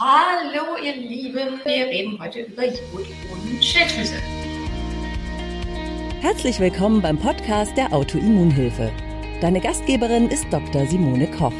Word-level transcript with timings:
Hallo 0.00 0.76
ihr 0.80 0.94
Lieben, 0.94 1.58
wir 1.64 1.86
reden 1.86 2.20
heute 2.20 2.42
über 2.42 2.66
Jod 2.66 3.04
und 3.32 3.64
Schilddrüse. 3.64 4.14
Herzlich 6.20 6.60
willkommen 6.60 7.02
beim 7.02 7.18
Podcast 7.18 7.76
der 7.76 7.92
Autoimmunhilfe. 7.92 8.92
Deine 9.40 9.60
Gastgeberin 9.60 10.28
ist 10.28 10.46
Dr. 10.52 10.86
Simone 10.86 11.28
Koch. 11.32 11.52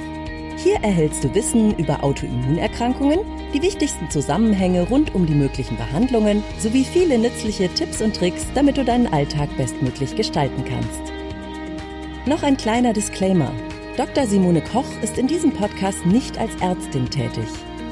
Hier 0.56 0.76
erhältst 0.82 1.24
du 1.24 1.34
Wissen 1.34 1.76
über 1.78 2.04
Autoimmunerkrankungen, 2.04 3.18
die 3.52 3.60
wichtigsten 3.60 4.08
Zusammenhänge 4.08 4.88
rund 4.88 5.16
um 5.16 5.26
die 5.26 5.34
möglichen 5.34 5.76
Behandlungen 5.76 6.44
sowie 6.60 6.84
viele 6.84 7.18
nützliche 7.18 7.68
Tipps 7.74 8.00
und 8.00 8.14
Tricks, 8.14 8.46
damit 8.54 8.76
du 8.76 8.84
deinen 8.84 9.12
Alltag 9.12 9.48
bestmöglich 9.56 10.14
gestalten 10.14 10.64
kannst. 10.64 11.12
Noch 12.24 12.44
ein 12.44 12.56
kleiner 12.56 12.92
Disclaimer. 12.92 13.50
Dr. 13.96 14.26
Simone 14.26 14.62
Koch 14.62 14.86
ist 15.02 15.18
in 15.18 15.26
diesem 15.26 15.50
Podcast 15.50 16.06
nicht 16.06 16.38
als 16.38 16.54
Ärztin 16.60 17.10
tätig. 17.10 17.48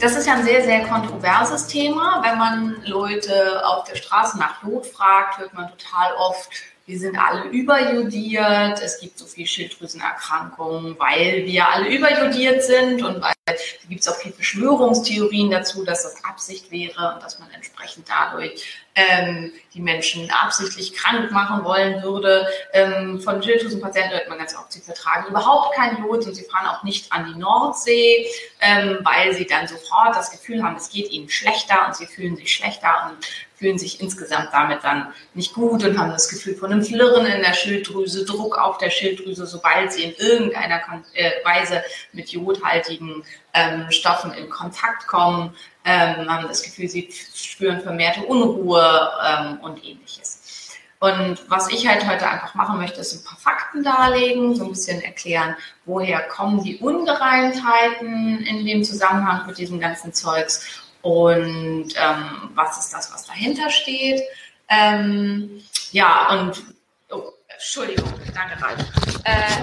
Das 0.00 0.16
ist 0.16 0.26
ja 0.26 0.32
ein 0.32 0.44
sehr, 0.44 0.64
sehr 0.64 0.86
kontroverses 0.86 1.66
Thema. 1.66 2.22
Wenn 2.22 2.38
man 2.38 2.82
Leute 2.86 3.62
auf 3.66 3.84
der 3.84 3.96
Straße 3.96 4.38
nach 4.38 4.62
Jod 4.62 4.86
fragt, 4.86 5.38
hört 5.38 5.52
man 5.52 5.68
total 5.68 6.14
oft, 6.14 6.48
wir 6.90 6.98
sind 6.98 7.16
alle 7.16 7.44
überjodiert, 7.50 8.82
es 8.82 8.98
gibt 8.98 9.16
so 9.16 9.24
viel 9.24 9.46
Schilddrüsenerkrankungen, 9.46 10.98
weil 10.98 11.44
wir 11.46 11.68
alle 11.68 11.88
überjodiert 11.88 12.64
sind 12.64 13.02
und 13.04 13.22
weil 13.22 13.32
da 13.46 13.54
gibt 13.88 14.00
es 14.00 14.08
auch 14.08 14.16
viele 14.16 14.34
Verschwörungstheorien 14.34 15.50
dazu, 15.50 15.84
dass 15.84 16.02
das 16.02 16.24
Absicht 16.24 16.70
wäre 16.72 17.14
und 17.14 17.22
dass 17.22 17.38
man 17.38 17.48
entsprechend 17.52 18.08
dadurch 18.08 18.84
ähm, 18.96 19.52
die 19.72 19.80
Menschen 19.80 20.30
absichtlich 20.30 20.92
krank 20.92 21.30
machen 21.30 21.64
wollen 21.64 22.02
würde. 22.02 22.46
Ähm, 22.72 23.20
von 23.20 23.40
Schilddrüsenpatienten 23.40 24.12
hört 24.12 24.28
man 24.28 24.38
ganz 24.38 24.56
oft, 24.56 24.72
sie 24.72 24.80
vertragen 24.80 25.28
überhaupt 25.28 25.74
kein 25.76 25.96
Jod 25.98 26.26
und 26.26 26.34
sie 26.34 26.44
fahren 26.44 26.66
auch 26.66 26.82
nicht 26.82 27.12
an 27.12 27.32
die 27.32 27.38
Nordsee, 27.38 28.26
ähm, 28.60 28.98
weil 29.02 29.32
sie 29.34 29.46
dann 29.46 29.68
sofort 29.68 30.16
das 30.16 30.32
Gefühl 30.32 30.62
haben, 30.62 30.76
es 30.76 30.90
geht 30.90 31.10
ihnen 31.10 31.28
schlechter 31.28 31.86
und 31.86 31.94
sie 31.94 32.06
fühlen 32.06 32.36
sich 32.36 32.52
schlechter 32.52 33.10
und 33.10 33.26
fühlen 33.60 33.78
sich 33.78 34.00
insgesamt 34.00 34.48
damit 34.52 34.82
dann 34.82 35.12
nicht 35.34 35.52
gut 35.52 35.84
und 35.84 35.98
haben 35.98 36.10
das 36.10 36.30
Gefühl 36.30 36.54
von 36.54 36.72
einem 36.72 36.82
Flirren 36.82 37.26
in 37.26 37.42
der 37.42 37.52
Schilddrüse, 37.52 38.24
Druck 38.24 38.56
auf 38.56 38.78
der 38.78 38.88
Schilddrüse, 38.88 39.46
sobald 39.46 39.92
sie 39.92 40.04
in 40.04 40.14
irgendeiner 40.14 40.80
äh, 41.12 41.30
Weise 41.44 41.84
mit 42.12 42.30
jodhaltigen 42.30 43.22
ähm, 43.52 43.86
Stoffen 43.90 44.32
in 44.32 44.48
Kontakt 44.48 45.06
kommen, 45.06 45.54
ähm, 45.84 46.26
haben 46.26 46.48
das 46.48 46.62
Gefühl, 46.62 46.88
sie 46.88 47.10
spüren 47.34 47.82
vermehrte 47.82 48.22
Unruhe 48.22 49.10
ähm, 49.26 49.58
und 49.60 49.84
ähnliches. 49.84 50.78
Und 50.98 51.38
was 51.48 51.70
ich 51.70 51.86
halt 51.86 52.06
heute 52.06 52.28
einfach 52.28 52.54
machen 52.54 52.78
möchte, 52.78 53.00
ist 53.00 53.14
ein 53.14 53.24
paar 53.24 53.38
Fakten 53.38 53.82
darlegen, 53.82 54.54
so 54.54 54.64
ein 54.64 54.70
bisschen 54.70 55.02
erklären, 55.02 55.54
woher 55.84 56.20
kommen 56.28 56.62
die 56.62 56.76
Ungereimtheiten 56.78 58.38
in 58.44 58.66
dem 58.66 58.84
Zusammenhang 58.84 59.46
mit 59.46 59.58
diesem 59.58 59.80
ganzen 59.80 60.12
Zeugs 60.12 60.82
und 61.02 61.88
ähm, 61.96 62.50
was 62.54 62.78
ist 62.78 62.92
das, 62.92 63.12
was 63.12 63.26
dahinter 63.26 63.70
steht. 63.70 64.20
Ähm, 64.68 65.62
ja, 65.92 66.30
und 66.30 66.62
oh, 67.10 67.32
Entschuldigung, 67.48 68.12
danke, 68.34 68.62
Ralf. 68.62 68.80
Äh, 69.24 69.62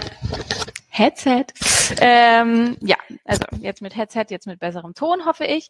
Headset. 0.89 1.45
Ähm, 1.99 2.77
ja, 2.81 2.97
also 3.25 3.43
jetzt 3.59 3.81
mit 3.81 3.95
Headset, 3.95 4.25
jetzt 4.29 4.47
mit 4.47 4.59
besserem 4.59 4.93
Ton, 4.95 5.25
hoffe 5.25 5.45
ich. 5.45 5.69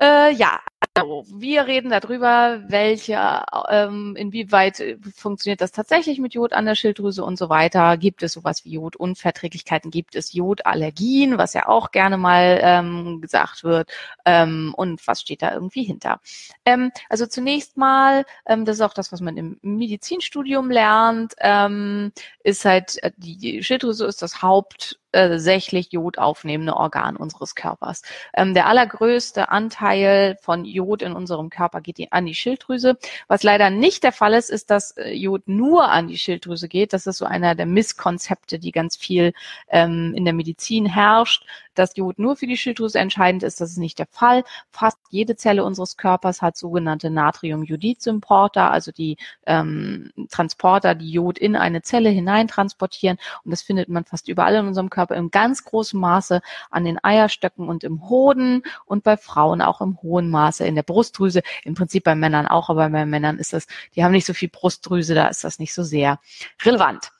Äh, 0.00 0.32
ja, 0.32 0.60
wir 0.94 1.66
reden 1.66 1.90
darüber, 1.90 2.62
welche, 2.68 3.44
ähm, 3.70 4.14
inwieweit 4.14 4.80
äh, 4.80 4.98
funktioniert 5.14 5.62
das 5.62 5.72
tatsächlich 5.72 6.18
mit 6.18 6.34
Jod 6.34 6.52
an 6.52 6.66
der 6.66 6.74
Schilddrüse 6.74 7.24
und 7.24 7.38
so 7.38 7.48
weiter. 7.48 7.96
Gibt 7.96 8.22
es 8.22 8.32
sowas 8.32 8.64
wie 8.66 8.72
Jodunverträglichkeiten? 8.72 9.90
Gibt 9.90 10.14
es 10.16 10.34
Jodallergien, 10.34 11.38
was 11.38 11.54
ja 11.54 11.66
auch 11.66 11.92
gerne 11.92 12.18
mal 12.18 12.60
ähm, 12.62 13.22
gesagt 13.22 13.64
wird? 13.64 13.90
Ähm, 14.26 14.74
und 14.76 15.06
was 15.06 15.22
steht 15.22 15.40
da 15.40 15.54
irgendwie 15.54 15.82
hinter? 15.82 16.20
Ähm, 16.66 16.92
also 17.08 17.26
zunächst 17.26 17.78
mal, 17.78 18.26
ähm, 18.46 18.66
das 18.66 18.76
ist 18.76 18.82
auch 18.82 18.94
das, 18.94 19.12
was 19.12 19.22
man 19.22 19.38
im 19.38 19.58
Medizinstudium 19.62 20.70
lernt, 20.70 21.34
ähm, 21.38 22.12
ist 22.44 22.66
halt 22.66 23.02
äh, 23.02 23.12
die 23.16 23.62
Schilddrüse 23.62 24.04
ist 24.04 24.20
das 24.20 24.42
Haupt 24.42 24.98
tatsächlich 25.12 25.92
Jod 25.92 26.18
aufnehmende 26.18 26.74
Organ 26.74 27.16
unseres 27.16 27.54
Körpers. 27.54 28.02
Ähm, 28.34 28.54
der 28.54 28.66
allergrößte 28.66 29.50
Anteil 29.50 30.36
von 30.40 30.64
Jod 30.64 30.81
in 31.02 31.12
unserem 31.12 31.50
Körper 31.50 31.80
geht 31.80 32.12
an 32.12 32.26
die 32.26 32.34
Schilddrüse. 32.34 32.98
Was 33.28 33.42
leider 33.42 33.70
nicht 33.70 34.02
der 34.02 34.12
Fall 34.12 34.34
ist, 34.34 34.50
ist, 34.50 34.70
dass 34.70 34.92
äh, 34.92 35.12
Jod 35.12 35.42
nur 35.46 35.88
an 35.90 36.08
die 36.08 36.18
Schilddrüse 36.18 36.68
geht. 36.68 36.92
Das 36.92 37.06
ist 37.06 37.18
so 37.18 37.24
einer 37.24 37.54
der 37.54 37.66
Misskonzepte, 37.66 38.58
die 38.58 38.72
ganz 38.72 38.96
viel 38.96 39.32
ähm, 39.68 40.12
in 40.14 40.24
der 40.24 40.34
Medizin 40.34 40.86
herrscht 40.86 41.44
dass 41.74 41.96
Jod 41.96 42.18
nur 42.18 42.36
für 42.36 42.46
die 42.46 42.56
Schilddrüse 42.56 42.98
entscheidend 42.98 43.42
ist. 43.42 43.60
Das 43.60 43.70
ist 43.70 43.78
nicht 43.78 43.98
der 43.98 44.06
Fall. 44.06 44.44
Fast 44.70 44.98
jede 45.10 45.36
Zelle 45.36 45.64
unseres 45.64 45.96
Körpers 45.96 46.42
hat 46.42 46.56
sogenannte 46.56 47.10
Natrium-Jodid-Symporter, 47.10 48.70
also 48.70 48.92
die 48.92 49.16
ähm, 49.46 50.10
Transporter, 50.30 50.94
die 50.94 51.10
Jod 51.10 51.38
in 51.38 51.56
eine 51.56 51.82
Zelle 51.82 52.10
hineintransportieren. 52.10 53.18
Und 53.44 53.50
das 53.50 53.62
findet 53.62 53.88
man 53.88 54.04
fast 54.04 54.28
überall 54.28 54.54
in 54.56 54.66
unserem 54.66 54.90
Körper 54.90 55.16
im 55.16 55.30
ganz 55.30 55.64
großen 55.64 55.98
Maße 55.98 56.40
an 56.70 56.84
den 56.84 57.02
Eierstöcken 57.02 57.68
und 57.68 57.84
im 57.84 58.08
Hoden 58.08 58.62
und 58.86 59.04
bei 59.04 59.16
Frauen 59.16 59.62
auch 59.62 59.80
im 59.80 60.00
hohen 60.02 60.30
Maße 60.30 60.66
in 60.66 60.74
der 60.74 60.82
Brustdrüse. 60.82 61.42
Im 61.64 61.74
Prinzip 61.74 62.04
bei 62.04 62.14
Männern 62.14 62.46
auch, 62.46 62.70
aber 62.70 62.88
bei 62.90 63.06
Männern 63.06 63.38
ist 63.38 63.52
das, 63.52 63.66
die 63.94 64.04
haben 64.04 64.12
nicht 64.12 64.26
so 64.26 64.34
viel 64.34 64.48
Brustdrüse, 64.48 65.14
da 65.14 65.28
ist 65.28 65.44
das 65.44 65.58
nicht 65.58 65.74
so 65.74 65.82
sehr 65.82 66.18
relevant. 66.64 67.10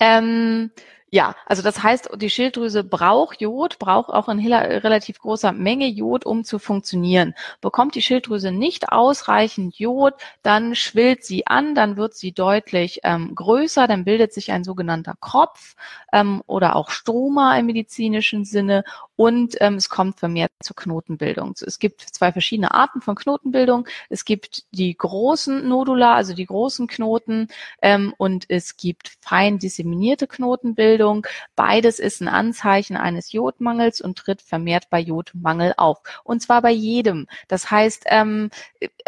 Ähm, 0.00 0.70
ja, 1.10 1.34
also 1.46 1.62
das 1.62 1.82
heißt, 1.82 2.10
die 2.16 2.28
Schilddrüse 2.28 2.84
braucht 2.84 3.40
Jod, 3.40 3.78
braucht 3.78 4.10
auch 4.10 4.28
in 4.28 4.40
relativ 4.40 5.18
großer 5.20 5.52
Menge 5.52 5.86
Jod, 5.86 6.26
um 6.26 6.44
zu 6.44 6.58
funktionieren. 6.58 7.34
Bekommt 7.62 7.94
die 7.94 8.02
Schilddrüse 8.02 8.52
nicht 8.52 8.92
ausreichend 8.92 9.78
Jod, 9.78 10.14
dann 10.42 10.74
schwillt 10.74 11.24
sie 11.24 11.46
an, 11.46 11.74
dann 11.74 11.96
wird 11.96 12.14
sie 12.14 12.32
deutlich 12.32 13.00
ähm, 13.04 13.34
größer, 13.34 13.86
dann 13.86 14.04
bildet 14.04 14.34
sich 14.34 14.52
ein 14.52 14.64
sogenannter 14.64 15.14
Kropf 15.20 15.76
ähm, 16.12 16.42
oder 16.46 16.76
auch 16.76 16.90
Stroma 16.90 17.58
im 17.58 17.66
medizinischen 17.66 18.44
Sinne 18.44 18.84
und 19.16 19.56
ähm, 19.60 19.74
es 19.74 19.88
kommt 19.88 20.20
vermehrt 20.20 20.52
zur 20.62 20.76
Knotenbildung. 20.76 21.54
Es 21.60 21.78
gibt 21.78 22.02
zwei 22.02 22.32
verschiedene 22.32 22.72
Arten 22.72 23.00
von 23.00 23.16
Knotenbildung. 23.16 23.88
Es 24.10 24.24
gibt 24.24 24.62
die 24.70 24.96
großen 24.96 25.66
Nodula, 25.66 26.14
also 26.14 26.34
die 26.34 26.46
großen 26.46 26.86
Knoten 26.86 27.48
ähm, 27.82 28.14
und 28.18 28.44
es 28.48 28.76
gibt 28.76 29.16
fein 29.20 29.58
disseminierte 29.58 30.26
Knotenbildung. 30.28 30.97
Bildung. 30.98 31.26
Beides 31.54 32.00
ist 32.00 32.20
ein 32.20 32.28
Anzeichen 32.28 32.96
eines 32.96 33.32
Jodmangels 33.32 34.00
und 34.00 34.18
tritt 34.18 34.42
vermehrt 34.42 34.90
bei 34.90 34.98
Jodmangel 34.98 35.74
auf. 35.76 36.00
Und 36.24 36.42
zwar 36.42 36.60
bei 36.60 36.72
jedem. 36.72 37.28
Das 37.46 37.70
heißt, 37.70 38.04
ähm, 38.06 38.50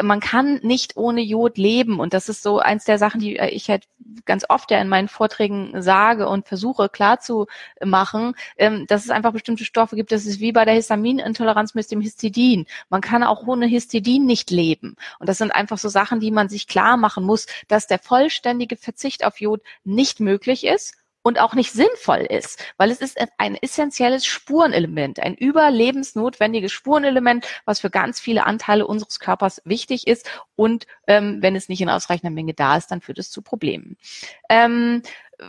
man 0.00 0.20
kann 0.20 0.60
nicht 0.62 0.96
ohne 0.96 1.20
Jod 1.20 1.58
leben. 1.58 1.98
Und 1.98 2.14
das 2.14 2.28
ist 2.28 2.42
so 2.42 2.60
eins 2.60 2.84
der 2.84 2.98
Sachen, 2.98 3.20
die 3.20 3.38
ich 3.38 3.68
halt 3.68 3.88
ganz 4.24 4.44
oft 4.48 4.70
ja 4.70 4.80
in 4.80 4.88
meinen 4.88 5.08
Vorträgen 5.08 5.82
sage 5.82 6.28
und 6.28 6.46
versuche 6.46 6.88
klarzumachen, 6.88 8.34
ähm, 8.56 8.86
dass 8.86 9.04
es 9.04 9.10
einfach 9.10 9.32
bestimmte 9.32 9.64
Stoffe 9.64 9.96
gibt. 9.96 10.12
Das 10.12 10.26
ist 10.26 10.40
wie 10.40 10.52
bei 10.52 10.64
der 10.64 10.74
Histaminintoleranz 10.74 11.74
mit 11.74 11.90
dem 11.90 12.00
Histidin. 12.00 12.66
Man 12.88 13.00
kann 13.00 13.24
auch 13.24 13.46
ohne 13.46 13.66
Histidin 13.66 14.26
nicht 14.26 14.50
leben. 14.50 14.96
Und 15.18 15.28
das 15.28 15.38
sind 15.38 15.50
einfach 15.50 15.78
so 15.78 15.88
Sachen, 15.88 16.20
die 16.20 16.30
man 16.30 16.48
sich 16.48 16.68
klar 16.68 16.96
machen 16.96 17.24
muss, 17.24 17.46
dass 17.66 17.88
der 17.88 17.98
vollständige 17.98 18.76
Verzicht 18.76 19.24
auf 19.24 19.40
Jod 19.40 19.60
nicht 19.84 20.20
möglich 20.20 20.64
ist 20.64 20.99
und 21.22 21.38
auch 21.38 21.54
nicht 21.54 21.72
sinnvoll 21.72 22.20
ist, 22.20 22.62
weil 22.76 22.90
es 22.90 23.00
ist 23.00 23.18
ein 23.38 23.54
essentielles 23.56 24.26
Spurenelement, 24.26 25.20
ein 25.20 25.34
überlebensnotwendiges 25.34 26.72
Spurenelement, 26.72 27.46
was 27.64 27.80
für 27.80 27.90
ganz 27.90 28.20
viele 28.20 28.46
Anteile 28.46 28.86
unseres 28.86 29.20
Körpers 29.20 29.60
wichtig 29.64 30.06
ist 30.06 30.30
und 30.56 30.86
ähm, 31.06 31.38
wenn 31.40 31.56
es 31.56 31.68
nicht 31.68 31.80
in 31.80 31.90
ausreichender 31.90 32.34
Menge 32.34 32.54
da 32.54 32.76
ist, 32.76 32.90
dann 32.90 33.00
führt 33.00 33.18
es 33.18 33.30
zu 33.30 33.42
Problemen. 33.42 33.96
Ähm, 34.48 35.02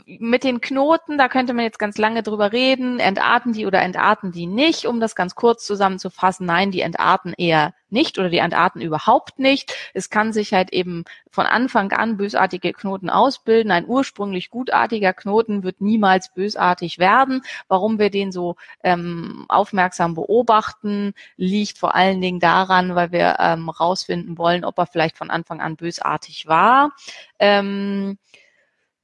mit 0.05 0.43
den 0.43 0.61
Knoten, 0.61 1.17
da 1.17 1.27
könnte 1.27 1.53
man 1.53 1.65
jetzt 1.65 1.79
ganz 1.79 1.97
lange 1.97 2.23
drüber 2.23 2.51
reden, 2.51 2.99
entarten 2.99 3.53
die 3.53 3.65
oder 3.65 3.81
entarten 3.81 4.31
die 4.31 4.47
nicht, 4.47 4.85
um 4.85 4.99
das 4.99 5.15
ganz 5.15 5.35
kurz 5.35 5.65
zusammenzufassen. 5.65 6.45
Nein, 6.45 6.71
die 6.71 6.81
entarten 6.81 7.33
eher 7.37 7.73
nicht 7.89 8.17
oder 8.17 8.29
die 8.29 8.37
entarten 8.37 8.81
überhaupt 8.81 9.37
nicht. 9.37 9.73
Es 9.93 10.09
kann 10.09 10.33
sich 10.33 10.53
halt 10.53 10.71
eben 10.71 11.03
von 11.29 11.45
Anfang 11.45 11.91
an 11.91 12.17
bösartige 12.17 12.73
Knoten 12.73 13.09
ausbilden. 13.09 13.71
Ein 13.71 13.85
ursprünglich 13.85 14.49
gutartiger 14.49 15.13
Knoten 15.13 15.63
wird 15.63 15.81
niemals 15.81 16.33
bösartig 16.33 16.99
werden. 16.99 17.41
Warum 17.67 17.99
wir 17.99 18.09
den 18.09 18.31
so 18.31 18.55
ähm, 18.83 19.45
aufmerksam 19.49 20.15
beobachten, 20.15 21.13
liegt 21.35 21.77
vor 21.77 21.95
allen 21.95 22.21
Dingen 22.21 22.39
daran, 22.39 22.95
weil 22.95 23.11
wir 23.11 23.37
ähm, 23.39 23.69
rausfinden 23.69 24.37
wollen, 24.37 24.63
ob 24.63 24.77
er 24.77 24.87
vielleicht 24.87 25.17
von 25.17 25.29
Anfang 25.29 25.59
an 25.59 25.75
bösartig 25.75 26.47
war. 26.47 26.91
Ähm, 27.39 28.17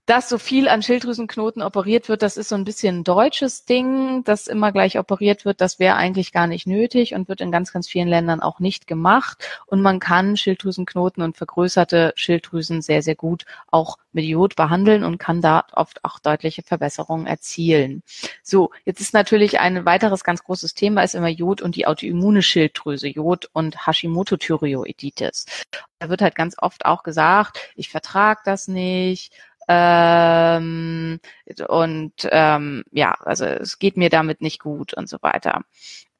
dass 0.07 0.29
so 0.29 0.37
viel 0.37 0.69
an 0.69 0.81
Schilddrüsenknoten 0.81 1.61
operiert 1.61 2.07
wird, 2.07 2.21
das 2.21 2.37
ist 2.37 2.47
so 2.47 2.55
ein 2.55 2.63
bisschen 2.63 2.99
ein 2.99 3.03
deutsches 3.03 3.65
Ding, 3.65 4.23
dass 4.23 4.47
immer 4.47 4.71
gleich 4.71 4.97
operiert 4.97 5.43
wird, 5.43 5.59
das 5.59 5.79
wäre 5.79 5.97
eigentlich 5.97 6.31
gar 6.31 6.47
nicht 6.47 6.65
nötig 6.65 7.13
und 7.13 7.27
wird 7.27 7.41
in 7.41 7.51
ganz, 7.51 7.73
ganz 7.73 7.89
vielen 7.89 8.07
Ländern 8.07 8.39
auch 8.39 8.59
nicht 8.59 8.87
gemacht. 8.87 9.45
Und 9.65 9.81
man 9.81 9.99
kann 9.99 10.37
Schilddrüsenknoten 10.37 11.21
und 11.21 11.35
vergrößerte 11.35 12.13
Schilddrüsen 12.15 12.81
sehr, 12.81 13.01
sehr 13.01 13.15
gut 13.15 13.45
auch 13.69 13.97
mit 14.13 14.23
Jod 14.23 14.55
behandeln 14.55 15.03
und 15.03 15.17
kann 15.17 15.41
da 15.41 15.65
oft 15.73 16.05
auch 16.05 16.19
deutliche 16.19 16.63
Verbesserungen 16.63 17.27
erzielen. 17.27 18.01
So, 18.41 18.71
jetzt 18.85 19.01
ist 19.01 19.13
natürlich 19.13 19.59
ein 19.59 19.85
weiteres 19.85 20.23
ganz 20.23 20.41
großes 20.41 20.73
Thema 20.73 21.03
ist 21.03 21.15
immer 21.15 21.27
Jod 21.27 21.61
und 21.61 21.75
die 21.75 21.85
autoimmune 21.85 22.41
Schilddrüse, 22.41 23.09
Jod 23.09 23.49
und 23.51 23.85
Hashimoto-Thyreoiditis. 23.85 25.45
Da 25.99 26.07
wird 26.07 26.21
halt 26.21 26.35
ganz 26.35 26.55
oft 26.57 26.85
auch 26.85 27.03
gesagt, 27.03 27.59
ich 27.75 27.89
vertrage 27.89 28.39
das 28.45 28.69
nicht, 28.69 29.33
ähm, 29.67 31.19
und 31.67 32.13
ähm, 32.31 32.83
ja, 32.91 33.15
also 33.19 33.45
es 33.45 33.79
geht 33.79 33.97
mir 33.97 34.09
damit 34.09 34.41
nicht 34.41 34.59
gut 34.59 34.93
und 34.93 35.09
so 35.09 35.17
weiter. 35.21 35.61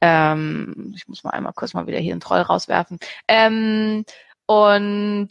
Ähm, 0.01 0.94
ich 0.95 1.07
muss 1.07 1.23
mal 1.23 1.31
einmal 1.31 1.53
kurz 1.53 1.73
mal 1.73 1.88
wieder 1.88 1.99
hier 1.99 2.13
einen 2.13 2.21
Troll 2.21 2.41
rauswerfen. 2.41 2.99
Ähm, 3.27 4.05
und 4.45 5.29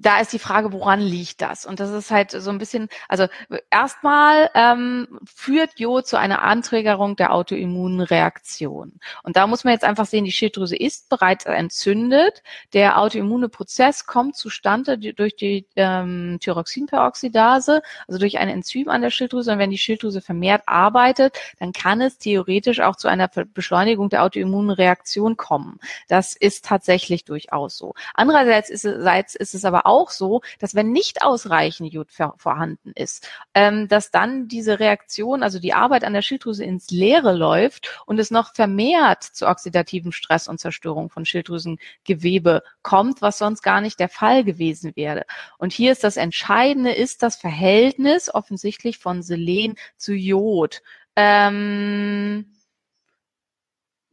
da 0.00 0.20
ist 0.20 0.32
die 0.32 0.38
Frage, 0.38 0.72
woran 0.72 1.00
liegt 1.00 1.42
das? 1.42 1.66
Und 1.66 1.80
das 1.80 1.90
ist 1.90 2.10
halt 2.10 2.30
so 2.30 2.50
ein 2.50 2.58
bisschen, 2.58 2.88
also 3.08 3.26
erstmal 3.70 4.50
ähm, 4.54 5.20
führt 5.24 5.78
Jod 5.78 6.06
zu 6.06 6.18
einer 6.18 6.42
Anträgerung 6.42 7.16
der 7.16 7.32
Autoimmunreaktion. 7.32 9.00
Und 9.22 9.36
da 9.36 9.46
muss 9.46 9.64
man 9.64 9.72
jetzt 9.72 9.84
einfach 9.84 10.06
sehen, 10.06 10.24
die 10.24 10.32
Schilddrüse 10.32 10.76
ist 10.76 11.08
bereits 11.08 11.44
entzündet. 11.44 12.42
Der 12.72 12.98
autoimmune 12.98 13.48
Prozess 13.48 14.06
kommt 14.06 14.36
zustande 14.36 14.98
durch 14.98 15.36
die 15.36 15.66
ähm, 15.76 16.38
Thyroxinperoxidase, 16.40 17.82
also 18.06 18.18
durch 18.18 18.38
ein 18.38 18.48
Enzym 18.48 18.88
an 18.88 19.02
der 19.02 19.10
Schilddrüse. 19.10 19.52
Und 19.52 19.58
wenn 19.58 19.70
die 19.70 19.78
Schilddrüse 19.78 20.20
vermehrt 20.20 20.62
arbeitet, 20.66 21.36
dann 21.58 21.72
kann 21.72 22.00
es 22.00 22.18
theoretisch 22.18 22.80
auch 22.80 22.96
zu 22.96 23.08
einer 23.08 23.28
Beschleunigung 23.28 24.08
der 24.08 24.22
Autoimmunreaktion 24.22 25.36
kommen. 25.36 25.78
Das 26.08 26.34
ist 26.34 26.64
tatsächlich 26.64 27.24
durchaus 27.24 27.76
so. 27.76 27.94
Andererseits 28.14 28.70
ist 28.70 28.84
es, 28.84 29.34
ist 29.34 29.54
es 29.54 29.64
aber 29.64 29.83
auch 29.84 30.10
so, 30.10 30.42
dass 30.58 30.74
wenn 30.74 30.92
nicht 30.92 31.22
ausreichend 31.22 31.92
Jod 31.92 32.08
vorhanden 32.36 32.92
ist, 32.94 33.28
ähm, 33.54 33.88
dass 33.88 34.10
dann 34.10 34.48
diese 34.48 34.80
Reaktion, 34.80 35.42
also 35.42 35.58
die 35.58 35.74
Arbeit 35.74 36.04
an 36.04 36.12
der 36.12 36.22
Schilddrüse 36.22 36.64
ins 36.64 36.90
Leere 36.90 37.32
läuft 37.32 38.02
und 38.06 38.18
es 38.18 38.30
noch 38.30 38.54
vermehrt 38.54 39.22
zu 39.22 39.46
oxidativen 39.46 40.12
Stress 40.12 40.48
und 40.48 40.60
Zerstörung 40.60 41.10
von 41.10 41.24
Schilddrüsengewebe 41.24 42.62
kommt, 42.82 43.22
was 43.22 43.38
sonst 43.38 43.62
gar 43.62 43.80
nicht 43.80 44.00
der 44.00 44.08
Fall 44.08 44.44
gewesen 44.44 44.92
wäre. 44.96 45.24
Und 45.58 45.72
hier 45.72 45.92
ist 45.92 46.04
das 46.04 46.16
Entscheidende, 46.16 46.92
ist 46.92 47.22
das 47.22 47.36
Verhältnis 47.36 48.32
offensichtlich 48.32 48.98
von 48.98 49.22
Selen 49.22 49.76
zu 49.96 50.14
Jod. 50.14 50.82
Ähm, 51.16 52.46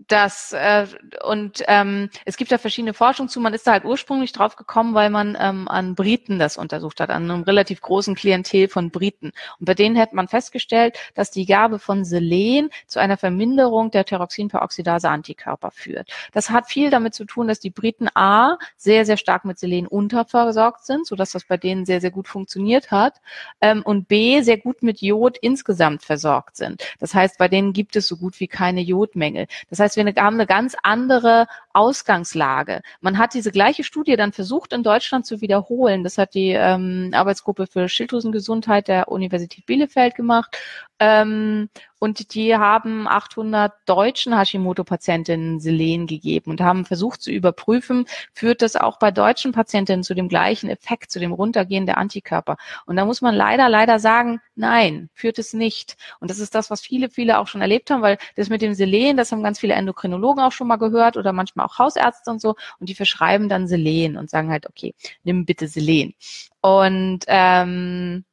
das 0.08 0.54
äh, 0.54 0.88
und 1.24 1.64
ähm, 1.68 2.10
es 2.26 2.38
gibt 2.38 2.52
da 2.52 2.58
verschiedene 2.58 2.94
Forschungen 2.94 3.30
zu. 3.30 3.40
Man 3.40 3.54
ist 3.54 3.68
da 3.68 3.72
halt 3.74 3.86
ursprünglich 3.86 4.32
drauf 4.32 4.56
gekommen, 4.56 4.94
weil 4.94 5.10
man 5.10 5.38
ähm, 5.40 5.68
an 5.68 5.96
Briten 5.96 6.40
das 6.40 6.58
untersucht 6.58 7.00
hat, 7.00 7.10
an 7.10 7.30
einem 7.30 7.44
relativ 7.44 7.82
großen 7.82 8.16
Klientel 8.16 8.68
von 8.68 8.90
Briten. 8.92 9.32
Und 9.60 9.66
bei 9.66 9.74
denen 9.74 9.96
hätte 9.96 10.16
man 10.16 10.28
festgestellt, 10.28 10.98
dass 11.16 11.32
die 11.32 11.46
Gabe 11.46 11.80
von 11.80 12.06
Selen 12.06 12.70
zu 12.88 13.00
einer 13.00 13.18
Verminderung 13.18 13.92
der 13.92 14.06
Thyroxinperoxidase-Antikörper 14.06 15.72
führt. 15.72 16.10
Das 16.32 16.50
hat 16.50 16.68
viel 16.70 16.90
damit 16.90 17.14
zu 17.14 17.26
tun, 17.26 17.48
dass 17.48 17.60
die 17.60 17.70
Briten 17.70 18.08
A 18.14 18.58
sehr, 18.78 19.06
sehr 19.06 19.18
stark 19.18 19.46
mit 19.46 19.60
Selen 19.60 19.88
unterversorgt 19.88 20.86
sind, 20.86 21.06
sodass 21.06 21.32
das 21.32 21.46
bei 21.46 21.58
denen 21.58 21.86
sehr, 21.86 22.02
sehr 22.02 22.12
gut 22.12 22.28
funktioniert 22.28 22.92
hat, 22.92 23.22
ähm, 23.62 23.82
und 23.84 24.08
B 24.08 24.42
sehr 24.42 24.58
gut 24.58 24.84
mit 24.84 25.02
Jod 25.02 25.38
insgesamt 25.38 26.04
versorgt 26.04 26.56
sind. 26.56 26.84
Das 27.00 27.14
heißt, 27.14 27.38
bei 27.38 27.48
denen 27.48 27.74
gibt 27.74 27.96
es 27.96 28.08
so 28.08 28.18
gut 28.18 28.40
wie 28.40 28.48
keine 28.48 28.82
Jodmängel. 28.82 29.48
Das 29.70 29.80
heißt, 29.80 29.91
wir 29.96 30.06
haben 30.06 30.36
eine 30.36 30.46
ganz 30.48 30.76
andere 30.84 31.48
Ausgangslage. 31.74 32.82
Man 33.00 33.18
hat 33.18 33.34
diese 33.34 33.52
gleiche 33.52 33.84
Studie 33.84 34.16
dann 34.16 34.34
versucht 34.34 34.74
in 34.74 34.84
Deutschland 34.84 35.26
zu 35.26 35.42
wiederholen. 35.42 36.04
Das 36.04 36.18
hat 36.18 36.34
die 36.34 36.52
ähm, 36.52 37.12
Arbeitsgruppe 37.14 37.68
für 37.68 37.88
Schilddrüsengesundheit 37.88 38.88
der 38.88 39.08
Universität 39.10 39.66
Bielefeld 39.66 40.16
gemacht. 40.16 40.58
Ähm, 41.00 41.70
und 42.02 42.34
die 42.34 42.58
haben 42.58 43.08
800 43.08 43.74
deutschen 43.86 44.36
Hashimoto-Patientinnen 44.36 45.60
Selen 45.60 46.08
gegeben 46.08 46.50
und 46.50 46.60
haben 46.60 46.84
versucht 46.84 47.22
zu 47.22 47.30
überprüfen, 47.30 48.08
führt 48.34 48.64
das 48.64 48.76
auch 48.76 48.98
bei 48.98 49.12
deutschen 49.12 49.52
Patientinnen 49.52 50.02
zu 50.02 50.16
dem 50.16 50.28
gleichen 50.28 50.68
Effekt, 50.68 51.12
zu 51.12 51.20
dem 51.20 51.32
Runtergehen 51.32 51.86
der 51.86 52.00
Antikörper. 52.00 52.58
Und 52.88 52.96
da 52.96 53.06
muss 53.06 53.22
man 53.22 53.36
leider, 53.36 53.70
leider 53.70 54.00
sagen, 54.00 54.42
nein, 54.56 55.12
führt 55.14 55.38
es 55.38 55.54
nicht. 55.54 55.96
Und 56.20 56.32
das 56.32 56.40
ist 56.40 56.56
das, 56.56 56.72
was 56.72 56.82
viele, 56.82 57.12
viele 57.12 57.38
auch 57.38 57.46
schon 57.46 57.62
erlebt 57.62 57.92
haben, 57.92 58.02
weil 58.02 58.18
das 58.36 58.50
mit 58.50 58.64
dem 58.64 58.74
Selen, 58.74 59.16
das 59.16 59.32
haben 59.32 59.44
ganz 59.44 59.60
viele 59.60 59.76
Endokrinologen 59.76 60.44
auch 60.44 60.54
schon 60.54 60.68
mal 60.68 60.78
gehört 60.78 61.18
oder 61.18 61.34
manchmal 61.34 61.68
auch 61.68 61.78
Hausärzte 61.78 62.32
und 62.32 62.42
so. 62.42 62.56
Und 62.80 62.90
die 62.90 62.96
verschreiben 62.96 63.48
dann 63.48 63.68
Selen 63.68 64.18
und 64.18 64.28
sagen 64.28 64.50
halt, 64.50 64.68
okay, 64.68 64.96
nimm 65.24 65.46
bitte 65.46 65.68
Selen. 65.68 66.16
Und 66.62 67.26
ähm, 67.28 68.26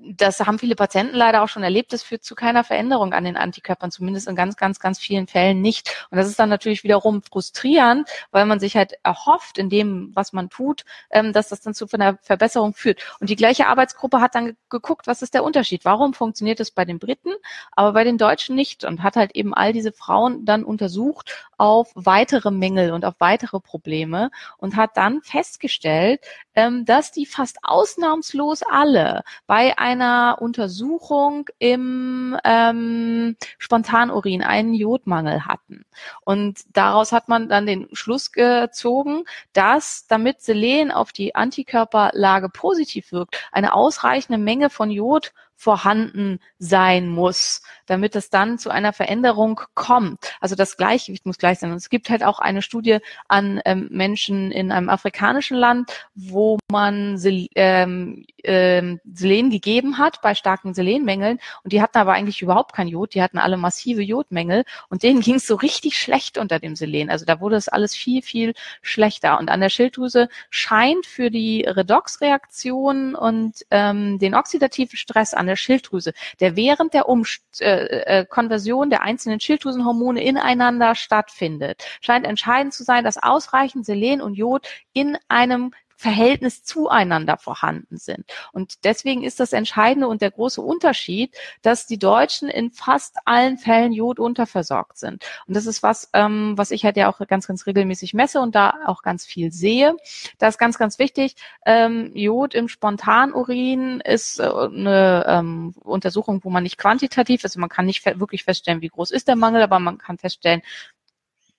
das 0.00 0.40
haben 0.40 0.58
viele 0.58 0.76
Patienten 0.76 1.16
leider 1.16 1.42
auch 1.42 1.48
schon 1.48 1.62
erlebt. 1.62 1.92
Das 1.92 2.02
führt 2.02 2.24
zu 2.24 2.34
keiner 2.34 2.64
Veränderung 2.64 3.12
an 3.12 3.24
den 3.24 3.36
Antikörpern, 3.36 3.90
zumindest 3.90 4.28
in 4.28 4.36
ganz, 4.36 4.56
ganz, 4.56 4.78
ganz 4.78 4.98
vielen 4.98 5.26
Fällen 5.26 5.60
nicht. 5.60 6.06
Und 6.10 6.18
das 6.18 6.28
ist 6.28 6.38
dann 6.38 6.48
natürlich 6.48 6.84
wiederum 6.84 7.22
frustrierend, 7.22 8.08
weil 8.30 8.46
man 8.46 8.60
sich 8.60 8.76
halt 8.76 8.94
erhofft 9.02 9.58
in 9.58 9.70
dem, 9.70 10.10
was 10.14 10.32
man 10.32 10.50
tut, 10.50 10.84
ähm, 11.10 11.32
dass 11.32 11.48
das 11.48 11.60
dann 11.60 11.74
zu 11.74 11.86
einer 11.92 12.18
Verbesserung 12.22 12.74
führt. 12.74 13.00
Und 13.20 13.30
die 13.30 13.36
gleiche 13.36 13.66
Arbeitsgruppe 13.66 14.20
hat 14.20 14.34
dann 14.34 14.56
geguckt, 14.68 15.06
was 15.06 15.22
ist 15.22 15.34
der 15.34 15.44
Unterschied? 15.44 15.84
Warum 15.84 16.14
funktioniert 16.14 16.60
es 16.60 16.70
bei 16.70 16.84
den 16.84 16.98
Briten, 16.98 17.30
aber 17.72 17.92
bei 17.92 18.04
den 18.04 18.18
Deutschen 18.18 18.54
nicht? 18.54 18.84
Und 18.84 19.02
hat 19.02 19.16
halt 19.16 19.34
eben 19.34 19.54
all 19.54 19.72
diese 19.72 19.92
Frauen 19.92 20.44
dann 20.44 20.64
untersucht 20.64 21.48
auf 21.56 21.90
weitere 21.94 22.50
Mängel 22.50 22.92
und 22.92 23.04
auf 23.04 23.14
weitere 23.18 23.60
Probleme 23.60 24.30
und 24.58 24.76
hat 24.76 24.96
dann 24.96 25.22
festgestellt, 25.22 26.20
ähm, 26.54 26.84
dass 26.84 27.10
die 27.10 27.26
fast 27.26 27.58
ausnahmslos 27.62 28.62
alle 28.62 29.22
bei 29.46 29.76
einer 29.88 30.36
Untersuchung 30.40 31.48
im 31.58 32.36
ähm, 32.44 33.36
Spontanurin 33.56 34.42
einen 34.42 34.74
Jodmangel 34.74 35.46
hatten. 35.46 35.86
Und 36.24 36.60
daraus 36.76 37.12
hat 37.12 37.28
man 37.28 37.48
dann 37.48 37.64
den 37.64 37.88
Schluss 37.92 38.32
gezogen, 38.32 39.24
dass 39.54 40.06
damit 40.06 40.42
Selen 40.42 40.90
auf 40.90 41.12
die 41.12 41.34
Antikörperlage 41.34 42.50
positiv 42.50 43.12
wirkt, 43.12 43.48
eine 43.50 43.72
ausreichende 43.72 44.38
Menge 44.38 44.68
von 44.68 44.90
Jod 44.90 45.32
vorhanden 45.58 46.38
sein 46.58 47.08
muss, 47.08 47.62
damit 47.86 48.14
es 48.14 48.30
dann 48.30 48.58
zu 48.58 48.70
einer 48.70 48.92
Veränderung 48.92 49.60
kommt. 49.74 50.32
Also 50.40 50.54
das 50.54 50.76
Gleichgewicht 50.76 51.26
muss 51.26 51.36
gleich 51.36 51.58
sein. 51.58 51.72
Und 51.72 51.78
es 51.78 51.90
gibt 51.90 52.10
halt 52.10 52.22
auch 52.22 52.38
eine 52.38 52.62
Studie 52.62 52.98
an 53.26 53.60
ähm, 53.64 53.88
Menschen 53.90 54.52
in 54.52 54.70
einem 54.70 54.88
afrikanischen 54.88 55.56
Land, 55.56 55.90
wo 56.14 56.58
man 56.70 57.18
Sel 57.18 57.48
ähm, 57.56 58.24
ähm, 58.44 59.00
Selen 59.12 59.50
gegeben 59.50 59.98
hat 59.98 60.22
bei 60.22 60.36
starken 60.36 60.74
Selenmängeln 60.74 61.40
und 61.64 61.72
die 61.72 61.82
hatten 61.82 61.98
aber 61.98 62.12
eigentlich 62.12 62.40
überhaupt 62.40 62.72
kein 62.72 62.86
Jod, 62.86 63.14
die 63.14 63.22
hatten 63.22 63.38
alle 63.38 63.56
massive 63.56 64.02
Jodmängel 64.02 64.64
und 64.88 65.02
denen 65.02 65.20
ging 65.20 65.34
es 65.34 65.46
so 65.46 65.56
richtig 65.56 65.98
schlecht 65.98 66.38
unter 66.38 66.60
dem 66.60 66.76
Selen. 66.76 67.10
Also 67.10 67.24
da 67.24 67.40
wurde 67.40 67.56
es 67.56 67.68
alles 67.68 67.96
viel, 67.96 68.22
viel 68.22 68.54
schlechter. 68.80 69.38
Und 69.38 69.50
an 69.50 69.60
der 69.60 69.70
Schilddrüse 69.70 70.28
scheint 70.50 71.04
für 71.04 71.30
die 71.30 71.62
Redoxreaktion 71.62 73.16
und 73.16 73.66
ähm, 73.72 74.20
den 74.20 74.36
oxidativen 74.36 74.96
Stress 74.96 75.34
an 75.34 75.47
der 75.48 75.56
Schilddrüse, 75.56 76.12
der 76.40 76.56
während 76.56 76.94
der 76.94 77.08
Umst 77.08 77.60
äh, 77.60 78.20
äh, 78.20 78.26
Konversion 78.26 78.90
der 78.90 79.02
einzelnen 79.02 79.40
Schilddrüsenhormone 79.40 80.22
ineinander 80.22 80.94
stattfindet, 80.94 81.84
scheint 82.00 82.26
entscheidend 82.26 82.74
zu 82.74 82.84
sein, 82.84 83.04
dass 83.04 83.22
ausreichend 83.22 83.84
Selen 83.86 84.20
und 84.20 84.34
Jod 84.34 84.68
in 84.92 85.18
einem 85.28 85.72
Verhältnis 85.98 86.62
zueinander 86.62 87.36
vorhanden 87.38 87.96
sind. 87.96 88.24
Und 88.52 88.84
deswegen 88.84 89.24
ist 89.24 89.40
das 89.40 89.52
Entscheidende 89.52 90.06
und 90.06 90.22
der 90.22 90.30
große 90.30 90.62
Unterschied, 90.62 91.36
dass 91.62 91.86
die 91.88 91.98
Deutschen 91.98 92.48
in 92.48 92.70
fast 92.70 93.16
allen 93.24 93.58
Fällen 93.58 93.92
Jod 93.92 94.20
unterversorgt 94.20 94.96
sind. 94.96 95.24
Und 95.48 95.56
das 95.56 95.66
ist 95.66 95.82
was, 95.82 96.08
ähm, 96.12 96.56
was 96.56 96.70
ich 96.70 96.84
halt 96.84 96.96
ja 96.96 97.10
auch 97.10 97.18
ganz, 97.26 97.48
ganz 97.48 97.66
regelmäßig 97.66 98.14
messe 98.14 98.40
und 98.40 98.54
da 98.54 98.74
auch 98.86 99.02
ganz 99.02 99.26
viel 99.26 99.50
sehe. 99.50 99.96
Da 100.38 100.46
ist 100.46 100.58
ganz, 100.58 100.78
ganz 100.78 101.00
wichtig, 101.00 101.34
ähm, 101.66 102.12
Jod 102.14 102.54
im 102.54 102.68
Spontanurin 102.68 104.00
ist 104.00 104.38
äh, 104.38 104.44
eine 104.44 105.24
ähm, 105.26 105.74
Untersuchung, 105.82 106.44
wo 106.44 106.50
man 106.50 106.62
nicht 106.62 106.78
quantitativ, 106.78 107.42
also 107.42 107.58
man 107.58 107.68
kann 107.68 107.86
nicht 107.86 108.06
wirklich 108.20 108.44
feststellen, 108.44 108.82
wie 108.82 108.88
groß 108.88 109.10
ist 109.10 109.26
der 109.26 109.34
Mangel, 109.34 109.62
aber 109.62 109.80
man 109.80 109.98
kann 109.98 110.16
feststellen, 110.16 110.62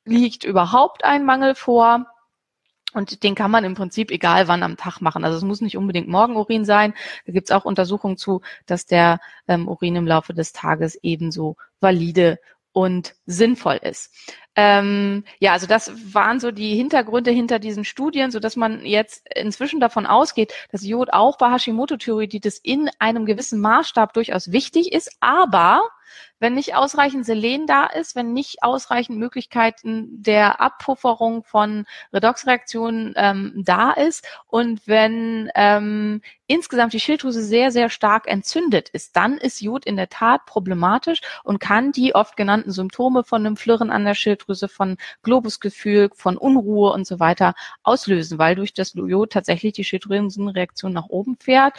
liegt 0.06 0.46
überhaupt 0.46 1.04
ein 1.04 1.26
Mangel 1.26 1.56
vor. 1.56 2.06
Und 2.94 3.24
den 3.24 3.36
kann 3.36 3.52
man 3.52 3.64
im 3.64 3.76
Prinzip 3.76 4.12
egal 4.12 4.48
wann 4.48 4.64
am 4.64 4.78
Tag 4.78 5.00
machen. 5.00 5.24
Also 5.24 5.38
es 5.38 5.44
muss 5.44 5.62
nicht 5.62 5.78
unbedingt 5.78 6.08
Morgenurin 6.08 6.66
sein. 6.66 6.94
Da 7.26 7.34
gibt 7.34 7.50
es 7.50 7.56
auch 7.56 7.66
Untersuchungen 7.66 8.18
zu, 8.18 8.42
dass 8.66 8.86
der 8.86 9.20
ähm, 9.48 9.68
Urin 9.68 9.96
im 9.96 10.08
Laufe 10.08 10.34
des 10.34 10.54
Tages 10.54 10.98
ebenso 11.04 11.56
valide 11.80 12.40
und 12.72 13.16
sinnvoll 13.26 13.78
ist. 13.82 14.14
Ähm, 14.56 15.24
ja, 15.40 15.54
also 15.54 15.68
das 15.68 15.92
waren 16.14 16.40
so 16.40 16.52
die 16.52 16.76
Hintergründe 16.76 17.32
hinter 17.32 17.60
diesen 17.60 17.86
Studien, 17.86 18.32
so 18.32 18.40
dass 18.40 18.56
man 18.56 18.86
jetzt 18.86 19.26
inzwischen 19.36 19.80
davon 19.80 20.06
ausgeht, 20.06 20.54
dass 20.72 20.86
Jod 20.86 21.12
auch 21.12 21.38
bei 21.38 21.50
Hashimoto-Thyreoiditis 21.52 22.60
in 22.62 22.90
einem 23.00 23.26
gewissen 23.26 23.60
Maßstab 23.60 24.14
durchaus 24.14 24.52
wichtig 24.52 24.92
ist, 24.92 25.16
aber 25.20 25.82
wenn 26.40 26.54
nicht 26.54 26.76
ausreichend 26.76 27.26
Selen 27.26 27.68
da 27.68 27.86
ist, 27.86 28.16
wenn 28.16 28.34
nicht 28.34 28.64
ausreichend 28.64 29.18
Möglichkeiten 29.18 30.08
der 30.22 30.62
Abpufferung 30.62 31.44
von 31.44 31.86
Redoxreaktionen 32.14 33.14
ähm, 33.16 33.54
da 33.66 33.92
ist 33.92 34.26
und 34.48 34.88
wenn 34.88 35.52
ähm, 35.56 36.22
insgesamt 36.48 36.94
die 36.94 37.00
Schilddrüse 37.00 37.44
sehr, 37.44 37.72
sehr 37.72 37.90
stark 37.90 38.28
entzündet 38.28 38.90
ist, 38.90 39.16
dann 39.16 39.38
ist 39.38 39.62
Jod 39.62 39.86
in 39.86 39.96
der 39.98 40.10
Tat 40.10 40.46
problematisch 40.46 41.22
und 41.44 41.60
kann 41.60 41.92
die 41.92 42.16
oft 42.16 42.36
genannten 42.36 42.72
Symptome 42.72 43.24
von 43.24 43.46
einem 43.46 43.56
Flirren 43.56 43.92
an 43.92 44.04
der 44.04 44.16
Schilddrüse, 44.16 44.68
von 44.68 44.98
Globusgefühl, 45.22 46.10
von 46.16 46.38
Unruhe 46.38 46.92
und 46.92 47.06
so 47.06 47.20
weiter 47.20 47.54
auslösen, 47.84 48.40
weil 48.40 48.56
durch 48.56 48.74
das 48.74 48.94
Jod 48.94 49.32
tatsächlich 49.32 49.74
die 49.74 49.84
Schilddrüsenreaktion 49.84 50.92
nach 50.92 51.10
oben 51.10 51.38
fährt. 51.40 51.76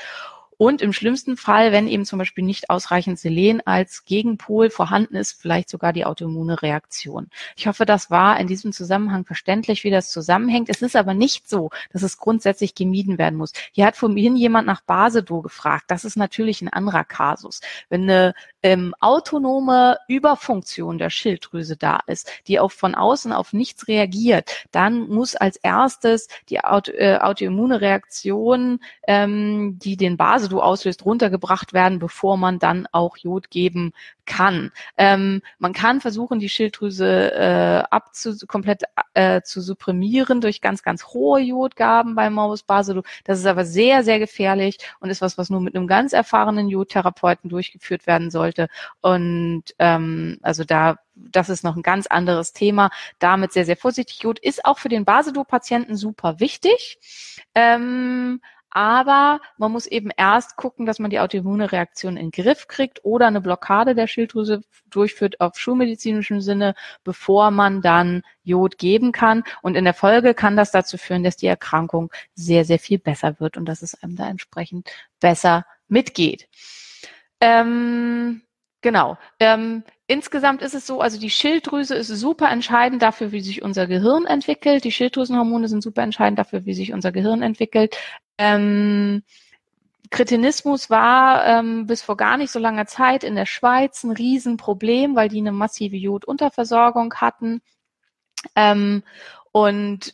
Und 0.61 0.83
im 0.83 0.93
schlimmsten 0.93 1.39
Fall, 1.39 1.73
wenn 1.73 1.89
eben 1.89 2.05
zum 2.05 2.19
Beispiel 2.19 2.45
nicht 2.45 2.69
ausreichend 2.69 3.19
Selen 3.19 3.63
als 3.65 4.05
Gegenpol 4.05 4.69
vorhanden 4.69 5.17
ist, 5.17 5.41
vielleicht 5.41 5.71
sogar 5.71 5.95
die 5.95 6.05
autoimmune 6.05 6.61
Reaktion. 6.61 7.31
Ich 7.57 7.67
hoffe, 7.67 7.87
das 7.87 8.11
war 8.11 8.39
in 8.39 8.47
diesem 8.47 8.75
Zusammenhang 8.75 9.25
verständlich, 9.25 9.85
wie 9.85 9.91
das 9.91 10.11
zusammenhängt. 10.11 10.69
Es 10.69 10.83
ist 10.83 10.97
aber 10.97 11.15
nicht 11.15 11.49
so, 11.49 11.71
dass 11.95 12.03
es 12.03 12.19
grundsätzlich 12.19 12.75
gemieden 12.75 13.17
werden 13.17 13.37
muss. 13.37 13.55
Hier 13.73 13.87
hat 13.87 13.97
vorhin 13.97 14.37
jemand 14.37 14.67
nach 14.67 14.83
Basedo 14.83 15.41
gefragt. 15.41 15.85
Das 15.89 16.05
ist 16.05 16.19
natürlich 16.19 16.61
ein 16.61 16.69
anderer 16.69 17.05
Kasus. 17.05 17.63
Wenn 17.89 18.03
eine 18.03 18.35
ähm, 18.63 18.95
autonome 19.01 19.97
Überfunktion 20.09 20.99
der 20.99 21.11
Schilddrüse 21.11 21.77
da 21.77 22.01
ist, 22.07 22.31
die 22.47 22.61
auch 22.61 22.73
von 22.73 22.95
außen 22.95 23.33
auf 23.33 23.53
nichts 23.53 23.89
reagiert, 23.89 24.67
dann 24.71 25.09
muss 25.09 25.37
als 25.37 25.57
erstes 25.57 26.29
die 26.49 26.61
Auto, 26.61 26.93
äh, 26.93 27.19
autoimmune 27.19 27.81
Reaktion, 27.81 28.81
ähm, 29.07 29.79
die 29.79 29.97
den 29.97 30.17
Basedo 30.17 30.61
auslöst, 30.61 31.05
runtergebracht 31.05 31.73
werden, 31.73 31.99
bevor 31.99 32.37
man 32.37 32.59
dann 32.59 32.87
auch 32.93 33.17
Jod 33.17 33.51
geben 33.51 33.93
kann. 34.31 34.71
Ähm, 34.97 35.43
man 35.59 35.73
kann 35.73 36.01
versuchen, 36.01 36.39
die 36.39 36.49
Schilddrüse 36.49 37.33
äh, 37.35 37.83
abzu 37.91 38.37
komplett 38.47 38.85
äh, 39.15 39.43
zu 39.43 39.61
supprimieren 39.61 40.41
durch 40.41 40.61
ganz, 40.61 40.85
ganz 40.85 41.07
hohe 41.07 41.41
Jodgaben 41.41 42.15
beim 42.15 42.35
Morbus 42.35 42.63
Basedow. 42.63 43.03
Das 43.25 43.41
ist 43.41 43.47
aber 43.47 43.65
sehr, 43.65 44.05
sehr 44.05 44.21
gefährlich 44.21 44.79
und 45.01 45.11
ist 45.11 45.21
was, 45.21 45.37
was 45.37 45.51
nur 45.51 45.61
mit 45.61 45.75
einem 45.75 45.89
ganz 45.89 46.13
erfahrenen 46.13 46.69
Jodtherapeuten 46.69 47.51
durchgeführt 47.51 48.07
werden 48.07 48.31
sollte. 48.31 48.69
Und 49.01 49.65
ähm, 49.81 50.39
also 50.43 50.63
da 50.63 50.99
das 51.15 51.51
ist 51.51 51.65
noch 51.65 51.77
ein 51.77 51.83
ganz 51.83 52.07
anderes 52.07 52.55
Thema. 52.55 52.89
Damit 53.19 53.53
sehr, 53.53 53.67
sehr 53.67 53.77
vorsichtig. 53.77 54.23
Jod 54.23 54.39
ist 54.39 54.65
auch 54.65 54.79
für 54.79 54.89
den 54.89 55.05
Basedow-Patienten 55.05 55.95
super 55.95 56.41
wichtig. 56.41 56.99
Ähm, 57.55 58.41
aber 58.71 59.41
man 59.59 59.73
muss 59.73 59.87
eben 59.87 60.11
erst 60.17 60.57
gucken, 60.57 60.87
dass 60.87 60.99
man 60.99 61.11
die 61.11 61.21
autoimmune 61.21 61.73
Reaktion 61.73 62.17
in 62.17 62.31
den 62.31 62.45
Griff 62.45 62.69
kriegt 62.69 63.05
oder 63.05 63.27
eine 63.27 63.41
Blockade 63.41 63.95
der 63.95 64.07
Schilddrüse 64.07 64.63
durchführt 64.89 65.41
auf 65.41 65.59
schulmedizinischem 65.59 66.41
Sinne, 66.41 66.75
bevor 67.03 67.51
man 67.51 67.83
dann 67.83 68.23
Jod 68.45 68.79
geben 68.79 69.13
kann. 69.13 69.43
Und 69.63 69.75
in 69.75 69.85
der 69.85 69.95
Folge 69.95 70.35
kann 70.35 70.57
das 70.57 70.71
dazu 70.71 70.99
führen, 70.99 71.25
dass 71.25 71.37
die 71.37 71.47
Erkrankung 71.47 72.11
sehr, 72.35 72.65
sehr 72.65 72.79
viel 72.79 72.99
besser 72.99 73.41
wird 73.41 73.57
und 73.57 73.67
dass 73.67 73.83
es 73.83 74.01
einem 74.03 74.17
da 74.17 74.29
entsprechend 74.29 74.89
besser 75.19 75.67
mitgeht. 75.89 76.49
Ähm, 77.41 78.43
genau. 78.81 79.19
Ähm, 79.39 79.85
Insgesamt 80.11 80.61
ist 80.61 80.75
es 80.75 80.89
so, 80.89 81.01
also 81.01 81.21
die 81.21 81.31
Schilddrüse 81.31 81.95
ist 81.95 82.09
super 82.09 82.51
entscheidend 82.51 83.01
dafür, 83.01 83.31
wie 83.31 83.43
sich 83.43 83.63
unser 83.63 83.87
Gehirn 83.87 84.27
entwickelt. 84.27 84.83
Die 84.83 84.91
Schilddrüsenhormone 84.91 85.69
sind 85.69 85.85
super 85.85 86.03
entscheidend 86.03 86.41
dafür, 86.41 86.67
wie 86.67 86.75
sich 86.75 86.93
unser 86.93 87.13
Gehirn 87.13 87.43
entwickelt. 87.43 87.97
Ähm, 88.37 89.23
Kretinismus 90.11 90.91
war 90.91 91.47
ähm, 91.47 91.87
bis 91.87 92.03
vor 92.03 92.17
gar 92.17 92.39
nicht 92.39 92.51
so 92.51 92.59
langer 92.59 92.87
Zeit 92.87 93.23
in 93.23 93.37
der 93.37 93.47
Schweiz 93.47 94.03
ein 94.03 94.11
Riesenproblem, 94.11 95.15
weil 95.15 95.29
die 95.29 95.39
eine 95.39 95.53
massive 95.53 95.95
Jodunterversorgung 95.95 97.15
hatten. 97.15 97.63
Ähm, 98.57 99.05
und 99.53 100.13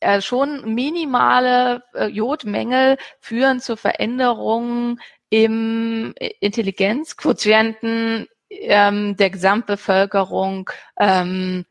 äh, 0.00 0.20
schon 0.20 0.74
minimale 0.74 1.84
äh, 1.94 2.06
Jodmängel 2.06 2.96
führen 3.20 3.60
zu 3.60 3.76
Veränderungen 3.76 4.98
im 5.32 6.12
Intelligenzquotienten 6.40 8.26
ähm, 8.50 9.16
der 9.16 9.30
Gesamtbevölkerung 9.30 10.68
ähm, 11.00 11.64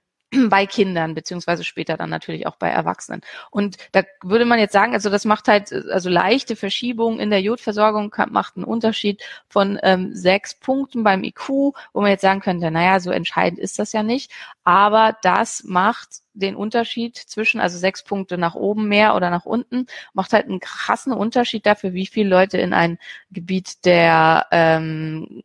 bei 0.50 0.66
Kindern, 0.66 1.14
beziehungsweise 1.14 1.64
später 1.64 1.96
dann 1.96 2.10
natürlich 2.10 2.48
auch 2.48 2.56
bei 2.56 2.70
Erwachsenen. 2.70 3.22
Und 3.52 3.78
da 3.92 4.02
würde 4.24 4.46
man 4.46 4.58
jetzt 4.58 4.74
sagen, 4.74 4.94
also 4.94 5.12
das 5.12 5.26
macht 5.26 5.48
halt, 5.48 5.72
also 5.72 6.10
leichte 6.10 6.56
Verschiebungen 6.56 7.20
in 7.20 7.30
der 7.30 7.44
Jodversorgung 7.44 8.12
macht 8.32 8.56
einen 8.56 8.66
Unterschied 8.66 9.22
von 9.48 9.78
ähm, 9.84 10.16
sechs 10.16 10.56
Punkten 10.56 11.04
beim 11.04 11.24
IQ, 11.24 11.50
wo 11.94 12.02
man 12.02 12.10
jetzt 12.10 12.22
sagen 12.22 12.40
könnte, 12.40 12.72
naja, 12.72 13.00
so 13.00 13.12
entscheidend 13.12 13.60
ist 13.60 13.78
das 13.78 13.94
ja 13.94 14.02
nicht. 14.02 14.32
Aber 14.64 15.16
das 15.22 15.64
macht 15.66 16.21
den 16.34 16.56
Unterschied 16.56 17.18
zwischen, 17.18 17.60
also 17.60 17.78
sechs 17.78 18.04
Punkte 18.04 18.38
nach 18.38 18.56
oben 18.56 18.88
mehr 18.88 19.16
oder 19.16 19.30
nach 19.30 19.46
unten, 19.46 19.88
macht 20.14 20.34
halt 20.34 20.48
einen 20.48 20.60
krassen 20.60 21.14
Unterschied 21.14 21.66
dafür, 21.66 21.94
wie 21.94 22.08
viele 22.08 22.30
Leute 22.30 22.58
in 22.58 22.74
ein 22.74 22.98
Gebiet 23.32 23.86
der 23.86 24.48
ähm, 24.52 25.44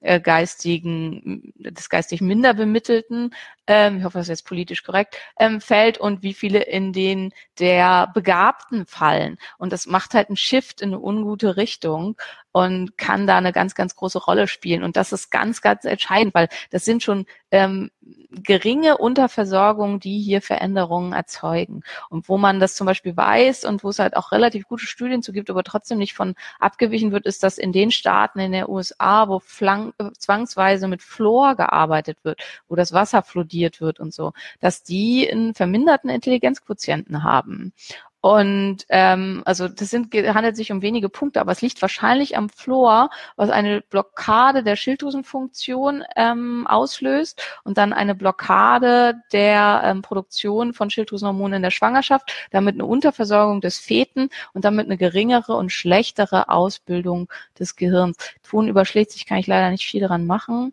äh, 0.00 0.20
geistigen, 0.20 1.52
des 1.56 1.88
geistig 1.88 2.20
minder 2.20 2.54
bemittelten, 2.54 3.34
ähm, 3.66 3.98
ich 3.98 4.04
hoffe, 4.04 4.18
das 4.18 4.26
ist 4.26 4.40
jetzt 4.40 4.46
politisch 4.46 4.82
korrekt, 4.82 5.16
ähm, 5.38 5.60
fällt 5.60 5.98
und 5.98 6.22
wie 6.22 6.34
viele 6.34 6.62
in 6.62 6.92
den 6.92 7.32
der 7.58 8.10
Begabten 8.12 8.86
fallen. 8.86 9.38
Und 9.58 9.72
das 9.72 9.86
macht 9.86 10.14
halt 10.14 10.28
einen 10.28 10.36
Shift 10.36 10.80
in 10.80 10.90
eine 10.90 11.00
ungute 11.00 11.56
Richtung 11.56 12.16
und 12.52 12.96
kann 12.98 13.26
da 13.26 13.36
eine 13.36 13.52
ganz, 13.52 13.74
ganz 13.74 13.96
große 13.96 14.18
Rolle 14.18 14.46
spielen. 14.46 14.84
Und 14.84 14.96
das 14.96 15.12
ist 15.12 15.30
ganz, 15.30 15.60
ganz 15.60 15.84
entscheidend, 15.84 16.34
weil 16.34 16.48
das 16.70 16.84
sind 16.84 17.02
schon 17.02 17.26
ähm, 17.50 17.90
geringe 18.30 18.98
Unterversorgungen, 18.98 19.98
die 19.98 20.20
hier 20.20 20.40
Veränderungen 20.40 21.12
erzeugen. 21.12 21.82
Und 22.10 22.28
wo 22.28 22.38
man 22.38 22.60
das 22.60 22.76
zum 22.76 22.86
Beispiel 22.86 23.16
weiß 23.16 23.64
und 23.64 23.82
wo 23.82 23.88
es 23.88 23.98
halt 23.98 24.16
auch 24.16 24.30
relativ 24.30 24.68
gute 24.68 24.86
Studien 24.86 25.20
zu 25.20 25.32
gibt, 25.32 25.50
aber 25.50 25.64
trotzdem 25.64 25.98
nicht 25.98 26.14
von 26.14 26.34
abgewichen 26.60 27.10
wird, 27.10 27.26
ist, 27.26 27.42
dass 27.42 27.58
in 27.58 27.72
den 27.72 27.90
Staaten 27.90 28.38
in 28.38 28.52
der 28.52 28.68
USA, 28.68 29.28
wo 29.28 29.40
flang, 29.40 29.92
äh, 29.98 30.10
zwangsweise 30.16 30.86
mit 30.86 31.02
Fluor 31.02 31.56
gearbeitet 31.56 32.18
wird, 32.22 32.40
wo 32.68 32.76
das 32.76 32.92
Wasser 32.92 33.22
fluodiert 33.54 33.80
wird 33.80 34.00
und 34.00 34.12
so, 34.12 34.32
dass 34.60 34.82
die 34.82 35.30
einen 35.30 35.54
verminderten 35.54 36.10
Intelligenzquotienten 36.10 37.22
haben. 37.22 37.72
Und 38.20 38.86
ähm, 38.88 39.42
also 39.44 39.68
das 39.68 39.90
sind 39.90 40.14
handelt 40.14 40.56
sich 40.56 40.72
um 40.72 40.80
wenige 40.80 41.10
Punkte, 41.10 41.42
aber 41.42 41.52
es 41.52 41.60
liegt 41.60 41.82
wahrscheinlich 41.82 42.38
am 42.38 42.48
Fluor, 42.48 43.10
was 43.36 43.50
eine 43.50 43.82
Blockade 43.82 44.62
der 44.62 44.76
Schilddrüsenfunktion 44.76 46.04
ähm, 46.16 46.66
auslöst 46.66 47.42
und 47.64 47.76
dann 47.76 47.92
eine 47.92 48.14
Blockade 48.14 49.16
der 49.34 49.82
ähm, 49.84 50.00
Produktion 50.00 50.72
von 50.72 50.88
Schilddrüsenhormonen 50.88 51.56
in 51.56 51.62
der 51.62 51.70
Schwangerschaft, 51.70 52.32
damit 52.50 52.76
eine 52.76 52.86
Unterversorgung 52.86 53.60
des 53.60 53.78
Feten 53.78 54.30
und 54.54 54.64
damit 54.64 54.86
eine 54.86 54.96
geringere 54.96 55.54
und 55.54 55.70
schlechtere 55.70 56.48
Ausbildung 56.48 57.30
des 57.58 57.76
Gehirns. 57.76 58.16
Ton 58.42 58.68
überschlägt 58.68 59.10
sich, 59.10 59.26
kann 59.26 59.36
ich 59.36 59.46
leider 59.46 59.70
nicht 59.70 59.84
viel 59.84 60.00
daran 60.00 60.24
machen. 60.24 60.72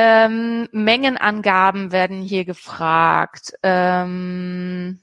Ähm, 0.00 0.68
Mengenangaben 0.70 1.90
werden 1.90 2.22
hier 2.22 2.44
gefragt. 2.44 3.54
Ähm, 3.64 5.00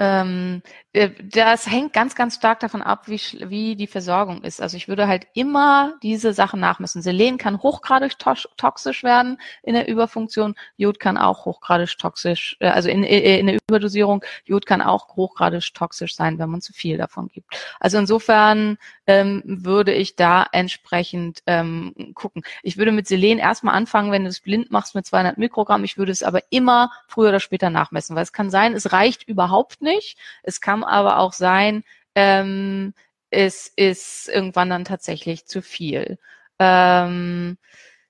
Ähm, 0.00 0.62
äh, 0.92 1.10
das 1.22 1.70
hängt 1.70 1.92
ganz, 1.92 2.16
ganz 2.16 2.34
stark 2.34 2.58
davon 2.60 2.82
ab, 2.82 3.06
wie, 3.06 3.20
wie 3.46 3.76
die 3.76 3.86
Versorgung 3.86 4.42
ist. 4.42 4.60
Also 4.60 4.76
ich 4.76 4.88
würde 4.88 5.06
halt 5.06 5.28
immer 5.34 5.94
diese 6.02 6.32
Sachen 6.32 6.58
nachmessen. 6.58 7.00
Selen 7.00 7.38
kann 7.38 7.62
hochgradig 7.62 8.18
toxisch 8.56 9.04
werden 9.04 9.38
in 9.62 9.74
der 9.74 9.86
Überfunktion. 9.86 10.56
Jod 10.76 10.98
kann 10.98 11.16
auch 11.16 11.44
hochgradig 11.44 11.96
toxisch, 11.96 12.56
äh, 12.58 12.68
also 12.68 12.88
in, 12.88 13.04
äh, 13.04 13.38
in 13.38 13.46
der 13.46 13.58
Überdosierung. 13.68 14.24
Jod 14.44 14.66
kann 14.66 14.82
auch 14.82 15.14
hochgradig 15.14 15.72
toxisch 15.74 16.16
sein, 16.16 16.40
wenn 16.40 16.50
man 16.50 16.60
zu 16.60 16.72
viel 16.72 16.96
davon 16.98 17.28
gibt. 17.28 17.54
Also 17.78 17.98
insofern 17.98 18.78
ähm, 19.06 19.42
würde 19.44 19.92
ich 19.94 20.16
da 20.16 20.44
entsprechend 20.50 21.42
ähm, 21.46 21.94
gucken. 22.14 22.42
Ich 22.64 22.78
würde 22.78 22.90
mit 22.90 23.06
Selen 23.06 23.38
erstmal 23.38 23.76
anfangen, 23.76 24.10
wenn 24.10 24.24
du 24.24 24.30
es 24.30 24.40
blind 24.40 24.72
machst 24.72 24.96
mit 24.96 25.06
200 25.06 25.38
Mikrogramm. 25.38 25.84
Ich 25.84 25.98
würde 25.98 26.10
es 26.10 26.24
aber 26.24 26.40
immer 26.50 26.90
früher 27.06 27.28
oder 27.28 27.40
später 27.40 27.70
nachmessen, 27.70 28.16
weil 28.16 28.24
es 28.24 28.32
kann 28.32 28.50
sein, 28.50 28.74
es 28.74 28.92
reicht 28.92 29.22
überhaupt 29.28 29.83
nicht. 29.84 30.18
Es 30.42 30.60
kann 30.60 30.82
aber 30.82 31.18
auch 31.18 31.32
sein, 31.32 31.84
ähm, 32.16 32.94
es 33.30 33.68
ist 33.76 34.28
irgendwann 34.28 34.70
dann 34.70 34.84
tatsächlich 34.84 35.46
zu 35.46 35.62
viel. 35.62 36.18
Ähm, 36.58 37.58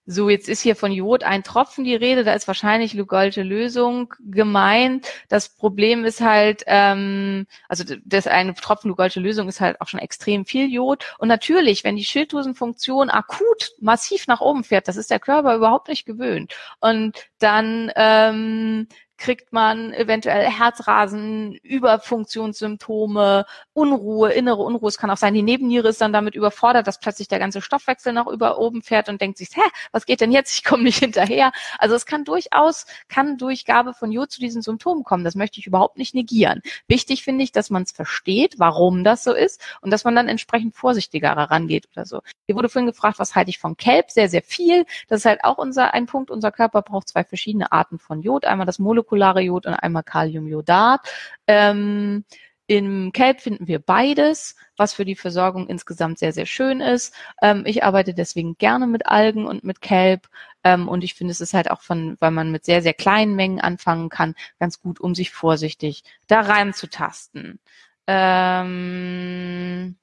so, 0.06 0.28
jetzt 0.28 0.50
ist 0.50 0.60
hier 0.60 0.76
von 0.76 0.92
Jod 0.92 1.24
ein 1.24 1.42
Tropfen 1.42 1.84
die 1.84 1.94
Rede, 1.94 2.24
da 2.24 2.34
ist 2.34 2.46
wahrscheinlich 2.46 2.92
Lugolsche 2.92 3.42
Lösung 3.42 4.12
gemeint. 4.20 5.08
Das 5.30 5.48
Problem 5.48 6.04
ist 6.04 6.20
halt, 6.20 6.62
ähm, 6.66 7.46
also 7.70 7.84
das 8.04 8.26
eine 8.26 8.52
Tropfen 8.54 8.90
Lugolsche 8.90 9.20
Lösung 9.20 9.48
ist 9.48 9.62
halt 9.62 9.80
auch 9.80 9.88
schon 9.88 10.00
extrem 10.00 10.44
viel 10.44 10.70
Jod. 10.70 11.06
Und 11.18 11.28
natürlich, 11.28 11.84
wenn 11.84 11.96
die 11.96 12.04
Schilddrüsenfunktion 12.04 13.08
akut 13.08 13.72
massiv 13.80 14.26
nach 14.26 14.42
oben 14.42 14.62
fährt, 14.62 14.88
das 14.88 14.96
ist 14.98 15.10
der 15.10 15.20
Körper 15.20 15.56
überhaupt 15.56 15.88
nicht 15.88 16.04
gewöhnt. 16.04 16.54
Und 16.80 17.30
dann 17.38 17.90
ähm, 17.96 18.88
kriegt 19.24 19.54
man 19.54 19.94
eventuell 19.94 20.50
Herzrasen, 20.50 21.54
Überfunktionssymptome, 21.62 23.46
Unruhe, 23.72 24.30
innere 24.32 24.60
Unruhe. 24.60 24.88
Es 24.88 24.98
kann 24.98 25.10
auch 25.10 25.16
sein, 25.16 25.32
die 25.32 25.40
Nebenniere 25.40 25.88
ist 25.88 26.02
dann 26.02 26.12
damit 26.12 26.34
überfordert, 26.34 26.86
dass 26.86 27.00
plötzlich 27.00 27.26
der 27.26 27.38
ganze 27.38 27.62
Stoffwechsel 27.62 28.12
nach 28.12 28.26
über 28.26 28.58
oben 28.58 28.82
fährt 28.82 29.08
und 29.08 29.22
denkt 29.22 29.38
sich, 29.38 29.48
hä, 29.54 29.62
was 29.92 30.04
geht 30.04 30.20
denn 30.20 30.30
jetzt? 30.30 30.52
Ich 30.52 30.62
komme 30.62 30.82
nicht 30.82 30.98
hinterher. 31.00 31.52
Also 31.78 31.94
es 31.94 32.04
kann 32.04 32.24
durchaus, 32.24 32.84
kann 33.08 33.38
durch 33.38 33.64
Gabe 33.64 33.94
von 33.94 34.12
Jod 34.12 34.30
zu 34.30 34.40
diesen 34.40 34.60
Symptomen 34.60 35.04
kommen. 35.04 35.24
Das 35.24 35.36
möchte 35.36 35.58
ich 35.58 35.66
überhaupt 35.66 35.96
nicht 35.96 36.14
negieren. 36.14 36.60
Wichtig 36.86 37.24
finde 37.24 37.44
ich, 37.44 37.50
dass 37.50 37.70
man 37.70 37.84
es 37.84 37.92
versteht, 37.92 38.58
warum 38.58 39.04
das 39.04 39.24
so 39.24 39.32
ist 39.32 39.62
und 39.80 39.90
dass 39.90 40.04
man 40.04 40.14
dann 40.14 40.28
entsprechend 40.28 40.76
vorsichtiger 40.76 41.34
herangeht 41.34 41.88
oder 41.96 42.04
so. 42.04 42.20
Hier 42.44 42.56
wurde 42.56 42.68
vorhin 42.68 42.88
gefragt, 42.88 43.18
was 43.18 43.34
halte 43.34 43.48
ich 43.48 43.58
von 43.58 43.78
Kelp? 43.78 44.10
Sehr, 44.10 44.28
sehr 44.28 44.42
viel. 44.42 44.84
Das 45.08 45.20
ist 45.20 45.24
halt 45.24 45.44
auch 45.44 45.56
unser, 45.56 45.94
ein 45.94 46.04
Punkt. 46.04 46.30
Unser 46.30 46.52
Körper 46.52 46.82
braucht 46.82 47.08
zwei 47.08 47.24
verschiedene 47.24 47.72
Arten 47.72 47.98
von 47.98 48.20
Jod. 48.20 48.44
Einmal 48.44 48.66
das 48.66 48.78
Molekul 48.78 49.13
molekulare 49.14 49.40
Jod 49.40 49.66
und 49.66 49.74
einmal 49.74 50.02
Kaliumjodat. 50.02 51.00
Ähm, 51.46 52.24
im 52.66 53.12
Kelp 53.12 53.42
finden 53.42 53.68
wir 53.68 53.78
beides, 53.78 54.56
was 54.76 54.94
für 54.94 55.04
die 55.04 55.16
Versorgung 55.16 55.68
insgesamt 55.68 56.18
sehr, 56.18 56.32
sehr 56.32 56.46
schön 56.46 56.80
ist. 56.80 57.14
Ähm, 57.42 57.64
ich 57.66 57.84
arbeite 57.84 58.14
deswegen 58.14 58.56
gerne 58.56 58.86
mit 58.86 59.06
Algen 59.06 59.46
und 59.46 59.64
mit 59.64 59.82
Kelp. 59.82 60.28
Ähm, 60.64 60.88
und 60.88 61.04
ich 61.04 61.14
finde, 61.14 61.32
es 61.32 61.42
ist 61.42 61.52
halt 61.52 61.70
auch 61.70 61.82
von, 61.82 62.16
weil 62.20 62.30
man 62.30 62.50
mit 62.50 62.64
sehr, 62.64 62.80
sehr 62.82 62.94
kleinen 62.94 63.36
Mengen 63.36 63.60
anfangen 63.60 64.08
kann, 64.08 64.34
ganz 64.58 64.80
gut, 64.80 64.98
um 64.98 65.14
sich 65.14 65.30
vorsichtig 65.30 66.04
da 66.26 66.40
reinzutasten. 66.40 67.60
Ähm, 68.06 69.96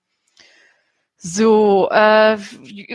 so, 1.24 1.88
äh, 1.92 2.36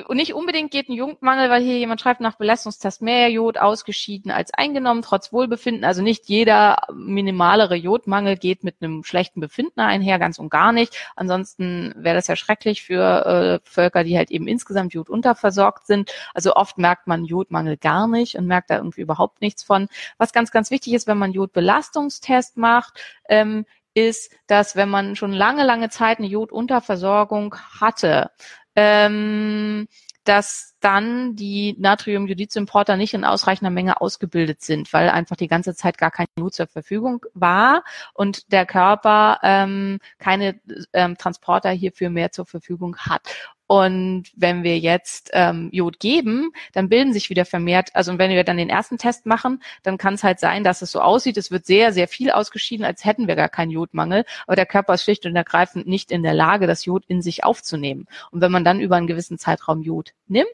nicht 0.09 0.35
unbedingt 0.35 0.73
geht 0.73 0.89
ein 0.89 0.95
Jodmangel, 0.95 1.49
weil 1.49 1.63
hier 1.63 1.79
jemand 1.79 2.01
schreibt, 2.01 2.21
nach 2.21 2.35
Belastungstest 2.35 3.01
mehr 3.01 3.31
Jod 3.31 3.57
ausgeschieden 3.57 4.33
als 4.33 4.53
eingenommen, 4.53 5.03
trotz 5.03 5.33
Wohlbefinden. 5.33 5.85
Also 5.85 6.03
nicht 6.03 6.29
jeder 6.29 6.79
minimalere 6.93 7.77
Jodmangel 7.77 8.37
geht 8.37 8.65
mit 8.65 8.83
einem 8.83 9.05
schlechten 9.05 9.39
Befinden 9.39 9.79
einher, 9.79 10.19
ganz 10.19 10.41
und 10.41 10.51
gar 10.51 10.73
nicht. 10.73 10.97
Ansonsten 11.15 11.95
wäre 11.97 12.17
das 12.17 12.27
ja 12.27 12.35
schrecklich 12.35 12.83
für 12.83 13.61
äh, 13.63 13.71
Völker, 13.71 14.03
die 14.03 14.19
halt 14.19 14.33
eben 14.33 14.49
insgesamt 14.49 14.93
Jod 14.93 15.09
unterversorgt 15.09 15.87
sind. 15.87 16.13
Also 16.35 16.57
oft 16.57 16.79
merkt 16.79 17.07
man 17.07 17.25
Jodmangel 17.25 17.77
gar 17.77 18.09
nicht 18.09 18.35
und 18.35 18.49
merkt 18.49 18.71
da 18.71 18.79
irgendwie 18.79 19.03
überhaupt 19.03 19.41
nichts 19.41 19.63
von. 19.63 19.87
Was 20.19 20.33
ganz, 20.33 20.51
ganz 20.51 20.73
wichtig 20.73 20.95
ist, 20.95 21.07
wenn 21.07 21.17
man 21.17 21.31
Jodbelastungstest 21.31 22.57
macht, 22.57 22.99
ähm, 23.29 23.67
ist, 23.97 24.31
dass 24.47 24.77
wenn 24.77 24.91
man 24.91 25.17
schon 25.17 25.33
lange, 25.33 25.65
lange 25.65 25.89
Zeit 25.89 26.19
eine 26.19 26.27
Jodunterversorgung 26.29 27.57
hatte, 27.81 28.31
ähm, 28.77 29.89
dass 30.25 30.76
dann 30.87 31.35
die 31.35 31.75
Natriumjodidsimporter 31.81 32.97
nicht 32.97 33.13
in 33.13 33.25
ausreichender 33.25 33.73
Menge 33.73 34.01
ausgebildet 34.01 34.63
sind, 34.63 34.93
weil 34.93 35.09
einfach 35.09 35.35
die 35.35 35.49
ganze 35.49 35.75
Zeit 35.75 35.99
gar 35.99 36.13
kein 36.13 36.29
Jod 36.39 36.55
zur 36.55 36.69
Verfügung 36.69 37.27
war 37.35 37.83
und 38.15 38.53
der 38.53 38.67
Körper 38.67 39.41
ähm, 39.43 39.99
keine 40.21 40.61
ähm, 40.93 41.19
Transporter 41.19 41.71
hierfür 41.71 42.09
mehr 42.09 42.31
zur 42.31 42.47
Verfügung 42.47 42.97
hat. 42.99 43.23
Und 43.67 44.31
wenn 44.37 44.63
wir 44.63 44.79
jetzt 44.79 45.31
ähm, 45.33 45.71
Jod 45.73 45.99
geben, 45.99 46.53
dann 46.73 46.89
bilden 46.89 47.13
sich 47.13 47.31
wieder 47.31 47.45
vermehrt, 47.45 47.91
also 47.95 48.17
wenn 48.17 48.31
wir 48.31 48.45
dann 48.45 48.59
den 48.59 48.69
ersten 48.69 48.97
Test 48.97 49.27
machen, 49.27 49.61
dann 49.83 49.99
kann 49.99 50.15
es 50.15 50.23
halt 50.23 50.39
sein, 50.39 50.63
dass 50.63 50.83
es 50.83 50.93
so 50.93 51.01
aussieht, 51.01 51.37
es 51.37 51.51
wird 51.51 51.67
sehr, 51.67 51.93
sehr 51.93 52.07
viel 52.07 52.31
ausgeschieden, 52.31 52.87
als 52.87 53.05
hätten 53.05 53.27
wir 53.27 53.35
gar 53.35 53.49
keinen 53.49 53.73
Jodmangel, 53.73 54.25
aber 54.47 54.55
der 54.55 54.67
Körper 54.67 54.95
ist 54.95 55.03
schlicht 55.03 55.27
und 55.27 55.35
ergreifend 55.35 55.89
nicht 55.89 56.13
in 56.13 56.23
der 56.23 56.35
Lage, 56.35 56.69
das 56.69 56.85
Jod 56.85 57.05
in 57.09 57.23
sich 57.23 57.43
aufzunehmen. 57.43 58.07
Und 58.31 58.41
wenn 58.41 58.53
man 58.53 58.65
dann 58.65 58.81
über 58.81 58.97
einen 58.97 59.09
gewissen 59.09 59.37
Zeitraum 59.37 59.83
Jod 59.83 60.13
nimmt, 60.29 60.47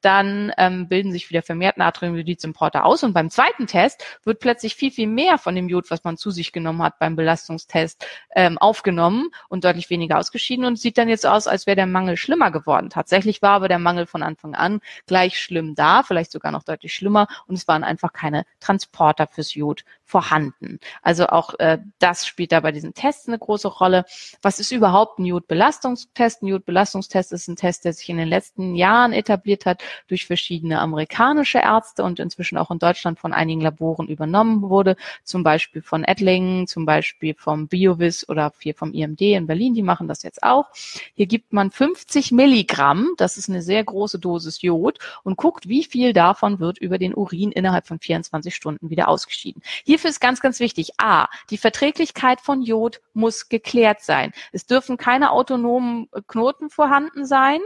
dann 0.00 0.52
ähm, 0.56 0.88
bilden 0.88 1.12
sich 1.12 1.30
wieder 1.30 1.42
vermehrt 1.42 1.76
Natriumjodidsimporter 1.76 2.84
aus 2.84 3.02
und 3.02 3.12
beim 3.12 3.30
zweiten 3.30 3.66
Test 3.66 4.04
wird 4.24 4.40
plötzlich 4.40 4.74
viel, 4.74 4.90
viel 4.90 5.06
mehr 5.06 5.38
von 5.38 5.54
dem 5.54 5.68
Jod, 5.68 5.90
was 5.90 6.04
man 6.04 6.16
zu 6.16 6.30
sich 6.30 6.52
genommen 6.52 6.82
hat 6.82 6.98
beim 6.98 7.16
Belastungstest, 7.16 8.04
ähm, 8.34 8.58
aufgenommen 8.58 9.30
und 9.48 9.64
deutlich 9.64 9.90
weniger 9.90 10.18
ausgeschieden 10.18 10.64
und 10.64 10.78
sieht 10.78 10.98
dann 10.98 11.08
jetzt 11.08 11.26
aus, 11.26 11.46
als 11.46 11.66
wäre 11.66 11.76
der 11.76 11.86
Mangel 11.86 12.16
schlimmer 12.16 12.50
geworden. 12.50 12.90
Tatsächlich 12.90 13.42
war 13.42 13.52
aber 13.52 13.68
der 13.68 13.78
Mangel 13.78 14.06
von 14.06 14.22
Anfang 14.22 14.54
an 14.54 14.80
gleich 15.06 15.38
schlimm 15.38 15.74
da, 15.74 16.02
vielleicht 16.02 16.32
sogar 16.32 16.52
noch 16.52 16.62
deutlich 16.62 16.94
schlimmer 16.94 17.26
und 17.46 17.56
es 17.56 17.68
waren 17.68 17.84
einfach 17.84 18.12
keine 18.12 18.44
Transporter 18.60 19.26
fürs 19.26 19.54
Jod 19.54 19.84
vorhanden. 20.04 20.80
Also 21.02 21.28
auch 21.28 21.58
äh, 21.58 21.78
das 21.98 22.26
spielt 22.26 22.52
da 22.52 22.60
bei 22.60 22.72
diesen 22.72 22.94
Tests 22.94 23.28
eine 23.28 23.38
große 23.38 23.68
Rolle. 23.68 24.04
Was 24.42 24.58
ist 24.58 24.72
überhaupt 24.72 25.18
ein 25.18 25.24
Jodbelastungstest? 25.24 26.42
Ein 26.42 26.48
Jodbelastungstest 26.48 27.32
ist 27.32 27.48
ein 27.48 27.56
Test, 27.56 27.84
der 27.84 27.92
sich 27.92 28.08
in 28.08 28.16
den 28.16 28.28
letzten 28.28 28.74
Jahren 28.74 29.12
etabliert 29.12 29.66
hat 29.66 29.69
durch 30.08 30.26
verschiedene 30.26 30.80
amerikanische 30.80 31.58
Ärzte 31.58 32.02
und 32.02 32.18
inzwischen 32.18 32.58
auch 32.58 32.70
in 32.70 32.80
Deutschland 32.80 33.20
von 33.20 33.32
einigen 33.32 33.60
Laboren 33.60 34.08
übernommen 34.08 34.62
wurde, 34.62 34.96
zum 35.22 35.44
Beispiel 35.44 35.82
von 35.82 36.02
Ettlingen, 36.02 36.66
zum 36.66 36.84
Beispiel 36.84 37.34
vom 37.38 37.68
BioVis 37.68 38.28
oder 38.28 38.52
hier 38.58 38.74
vom 38.74 38.92
IMD 38.92 39.20
in 39.20 39.46
Berlin, 39.46 39.74
die 39.74 39.82
machen 39.82 40.08
das 40.08 40.22
jetzt 40.24 40.42
auch. 40.42 40.66
Hier 41.14 41.26
gibt 41.26 41.52
man 41.52 41.70
50 41.70 42.32
Milligramm, 42.32 43.10
das 43.16 43.36
ist 43.36 43.48
eine 43.48 43.62
sehr 43.62 43.84
große 43.84 44.18
Dosis 44.18 44.60
Jod 44.62 44.98
und 45.22 45.36
guckt, 45.36 45.68
wie 45.68 45.84
viel 45.84 46.12
davon 46.12 46.58
wird 46.58 46.78
über 46.78 46.98
den 46.98 47.14
Urin 47.14 47.52
innerhalb 47.52 47.86
von 47.86 48.00
24 48.00 48.54
Stunden 48.54 48.90
wieder 48.90 49.08
ausgeschieden. 49.08 49.62
Hier 49.84 50.00
Hierfür 50.00 50.10
ist 50.12 50.20
ganz, 50.20 50.40
ganz 50.40 50.60
wichtig. 50.60 50.92
A, 50.96 51.28
die 51.50 51.58
Verträglichkeit 51.58 52.40
von 52.40 52.62
Jod 52.62 53.02
muss 53.12 53.50
geklärt 53.50 54.00
sein. 54.00 54.32
Es 54.50 54.64
dürfen 54.64 54.96
keine 54.96 55.30
autonomen 55.30 56.08
Knoten 56.26 56.70
vorhanden 56.70 57.26
sein. 57.26 57.60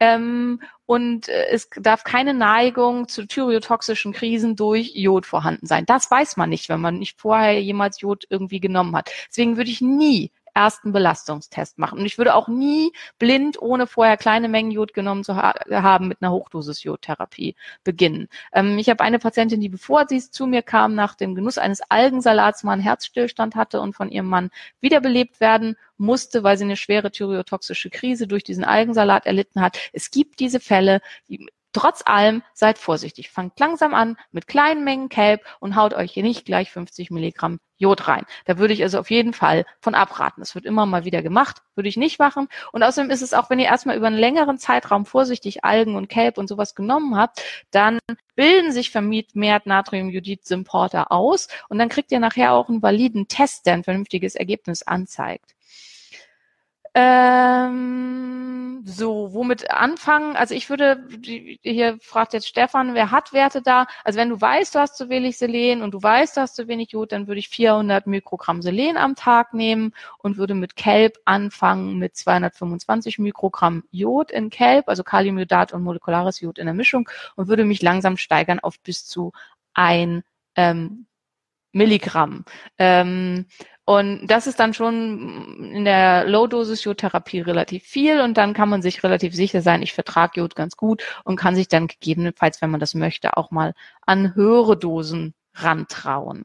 Ähm, 0.00 0.60
und 0.86 1.28
äh, 1.28 1.46
es 1.50 1.68
darf 1.76 2.04
keine 2.04 2.34
Neigung 2.34 3.08
zu 3.08 3.26
thyreotoxischen 3.26 4.12
Krisen 4.12 4.56
durch 4.56 4.92
Jod 4.94 5.26
vorhanden 5.26 5.66
sein. 5.66 5.84
Das 5.86 6.10
weiß 6.10 6.36
man 6.36 6.50
nicht, 6.50 6.68
wenn 6.68 6.80
man 6.80 6.98
nicht 6.98 7.20
vorher 7.20 7.60
jemals 7.62 8.00
Jod 8.00 8.24
irgendwie 8.30 8.60
genommen 8.60 8.96
hat. 8.96 9.10
Deswegen 9.28 9.56
würde 9.56 9.70
ich 9.70 9.80
nie 9.80 10.30
ersten 10.58 10.90
Belastungstest 10.92 11.78
machen. 11.78 12.00
Und 12.00 12.06
ich 12.06 12.18
würde 12.18 12.34
auch 12.34 12.48
nie 12.48 12.92
blind, 13.20 13.62
ohne 13.62 13.86
vorher 13.86 14.16
kleine 14.16 14.48
Mengen 14.48 14.72
Jod 14.72 14.92
genommen 14.92 15.22
zu 15.22 15.36
ha 15.36 15.54
haben, 15.70 16.08
mit 16.08 16.20
einer 16.20 16.32
Hochdosis-Jodtherapie 16.32 17.54
beginnen. 17.84 18.28
Ähm, 18.52 18.76
ich 18.76 18.88
habe 18.90 19.04
eine 19.04 19.20
Patientin, 19.20 19.60
die 19.60 19.68
bevor 19.68 20.06
sie 20.08 20.18
zu 20.18 20.46
mir 20.48 20.62
kam, 20.62 20.96
nach 20.96 21.14
dem 21.14 21.36
Genuss 21.36 21.58
eines 21.58 21.80
Algensalats 21.88 22.64
mal 22.64 22.72
einen 22.72 22.82
Herzstillstand 22.82 23.54
hatte 23.54 23.80
und 23.80 23.94
von 23.94 24.10
ihrem 24.10 24.26
Mann 24.26 24.50
wiederbelebt 24.80 25.38
werden 25.38 25.76
musste, 25.96 26.42
weil 26.42 26.58
sie 26.58 26.64
eine 26.64 26.76
schwere 26.76 27.12
thyreotoxische 27.12 27.90
Krise 27.90 28.26
durch 28.26 28.42
diesen 28.42 28.64
Algensalat 28.64 29.26
erlitten 29.26 29.60
hat. 29.60 29.78
Es 29.92 30.10
gibt 30.10 30.40
diese 30.40 30.58
Fälle, 30.58 31.00
die 31.28 31.46
Trotz 31.78 32.02
allem 32.04 32.42
seid 32.54 32.76
vorsichtig. 32.76 33.30
Fangt 33.30 33.60
langsam 33.60 33.94
an 33.94 34.16
mit 34.32 34.48
kleinen 34.48 34.82
Mengen 34.82 35.08
Kelp 35.08 35.42
und 35.60 35.76
haut 35.76 35.94
euch 35.94 36.10
hier 36.10 36.24
nicht 36.24 36.44
gleich 36.44 36.72
50 36.72 37.12
Milligramm 37.12 37.60
Jod 37.76 38.08
rein. 38.08 38.24
Da 38.46 38.58
würde 38.58 38.74
ich 38.74 38.82
also 38.82 38.98
auf 38.98 39.12
jeden 39.12 39.32
Fall 39.32 39.64
von 39.80 39.94
abraten. 39.94 40.40
Das 40.40 40.56
wird 40.56 40.64
immer 40.64 40.86
mal 40.86 41.04
wieder 41.04 41.22
gemacht, 41.22 41.58
würde 41.76 41.88
ich 41.88 41.96
nicht 41.96 42.18
machen. 42.18 42.48
Und 42.72 42.82
außerdem 42.82 43.12
ist 43.12 43.22
es 43.22 43.32
auch, 43.32 43.48
wenn 43.48 43.60
ihr 43.60 43.66
erstmal 43.66 43.96
über 43.96 44.08
einen 44.08 44.18
längeren 44.18 44.58
Zeitraum 44.58 45.06
vorsichtig 45.06 45.64
Algen 45.64 45.94
und 45.94 46.08
Kelp 46.08 46.36
und 46.36 46.48
sowas 46.48 46.74
genommen 46.74 47.16
habt, 47.16 47.44
dann 47.70 48.00
bilden 48.34 48.72
sich 48.72 48.90
vermehrt 48.90 49.66
Natriumjodid-Symporter 49.66 51.12
aus 51.12 51.46
und 51.68 51.78
dann 51.78 51.88
kriegt 51.88 52.10
ihr 52.10 52.18
nachher 52.18 52.54
auch 52.54 52.68
einen 52.68 52.82
validen 52.82 53.28
Test, 53.28 53.66
der 53.66 53.74
ein 53.74 53.84
vernünftiges 53.84 54.34
Ergebnis 54.34 54.82
anzeigt. 54.82 55.54
Ähm, 56.94 58.82
so, 58.84 59.32
womit 59.32 59.70
anfangen? 59.70 60.34
Also 60.36 60.54
ich 60.54 60.70
würde, 60.70 61.06
hier 61.22 61.98
fragt 62.00 62.32
jetzt 62.32 62.48
Stefan, 62.48 62.94
wer 62.94 63.10
hat 63.10 63.32
Werte 63.32 63.62
da? 63.62 63.86
Also 64.04 64.18
wenn 64.18 64.30
du 64.30 64.40
weißt, 64.40 64.74
du 64.74 64.78
hast 64.78 64.96
zu 64.96 65.08
wenig 65.08 65.36
Selen 65.36 65.82
und 65.82 65.92
du 65.92 66.02
weißt, 66.02 66.36
du 66.36 66.40
hast 66.40 66.56
zu 66.56 66.68
wenig 66.68 66.92
Jod, 66.92 67.12
dann 67.12 67.26
würde 67.26 67.38
ich 67.38 67.48
400 67.48 68.06
Mikrogramm 68.06 68.62
Selen 68.62 68.96
am 68.96 69.14
Tag 69.14 69.54
nehmen 69.54 69.92
und 70.18 70.38
würde 70.38 70.54
mit 70.54 70.74
Kelb 70.76 71.18
anfangen 71.24 71.98
mit 71.98 72.16
225 72.16 73.18
Mikrogramm 73.18 73.84
Jod 73.90 74.30
in 74.30 74.50
Kelb, 74.50 74.88
also 74.88 75.04
Kaliumjodat 75.04 75.72
und 75.72 75.82
molekulares 75.82 76.40
Jod 76.40 76.58
in 76.58 76.66
der 76.66 76.74
Mischung 76.74 77.08
und 77.36 77.48
würde 77.48 77.64
mich 77.64 77.82
langsam 77.82 78.16
steigern 78.16 78.58
auf 78.60 78.80
bis 78.80 79.06
zu 79.06 79.32
ein 79.74 80.22
ähm, 80.56 81.06
Milligramm. 81.72 82.44
Ähm, 82.78 83.46
und 83.88 84.26
das 84.26 84.46
ist 84.46 84.60
dann 84.60 84.74
schon 84.74 85.70
in 85.72 85.86
der 85.86 86.26
Low-Dosis-Jodtherapie 86.26 87.40
relativ 87.40 87.84
viel 87.84 88.20
und 88.20 88.36
dann 88.36 88.52
kann 88.52 88.68
man 88.68 88.82
sich 88.82 89.02
relativ 89.02 89.34
sicher 89.34 89.62
sein, 89.62 89.80
ich 89.80 89.94
vertrage 89.94 90.40
Jod 90.40 90.54
ganz 90.54 90.76
gut 90.76 91.02
und 91.24 91.36
kann 91.36 91.54
sich 91.54 91.68
dann 91.68 91.86
gegebenenfalls, 91.86 92.60
wenn 92.60 92.68
man 92.70 92.80
das 92.80 92.92
möchte, 92.92 93.38
auch 93.38 93.50
mal 93.50 93.72
an 94.02 94.34
höhere 94.34 94.76
Dosen 94.76 95.32
rantrauen. 95.54 96.44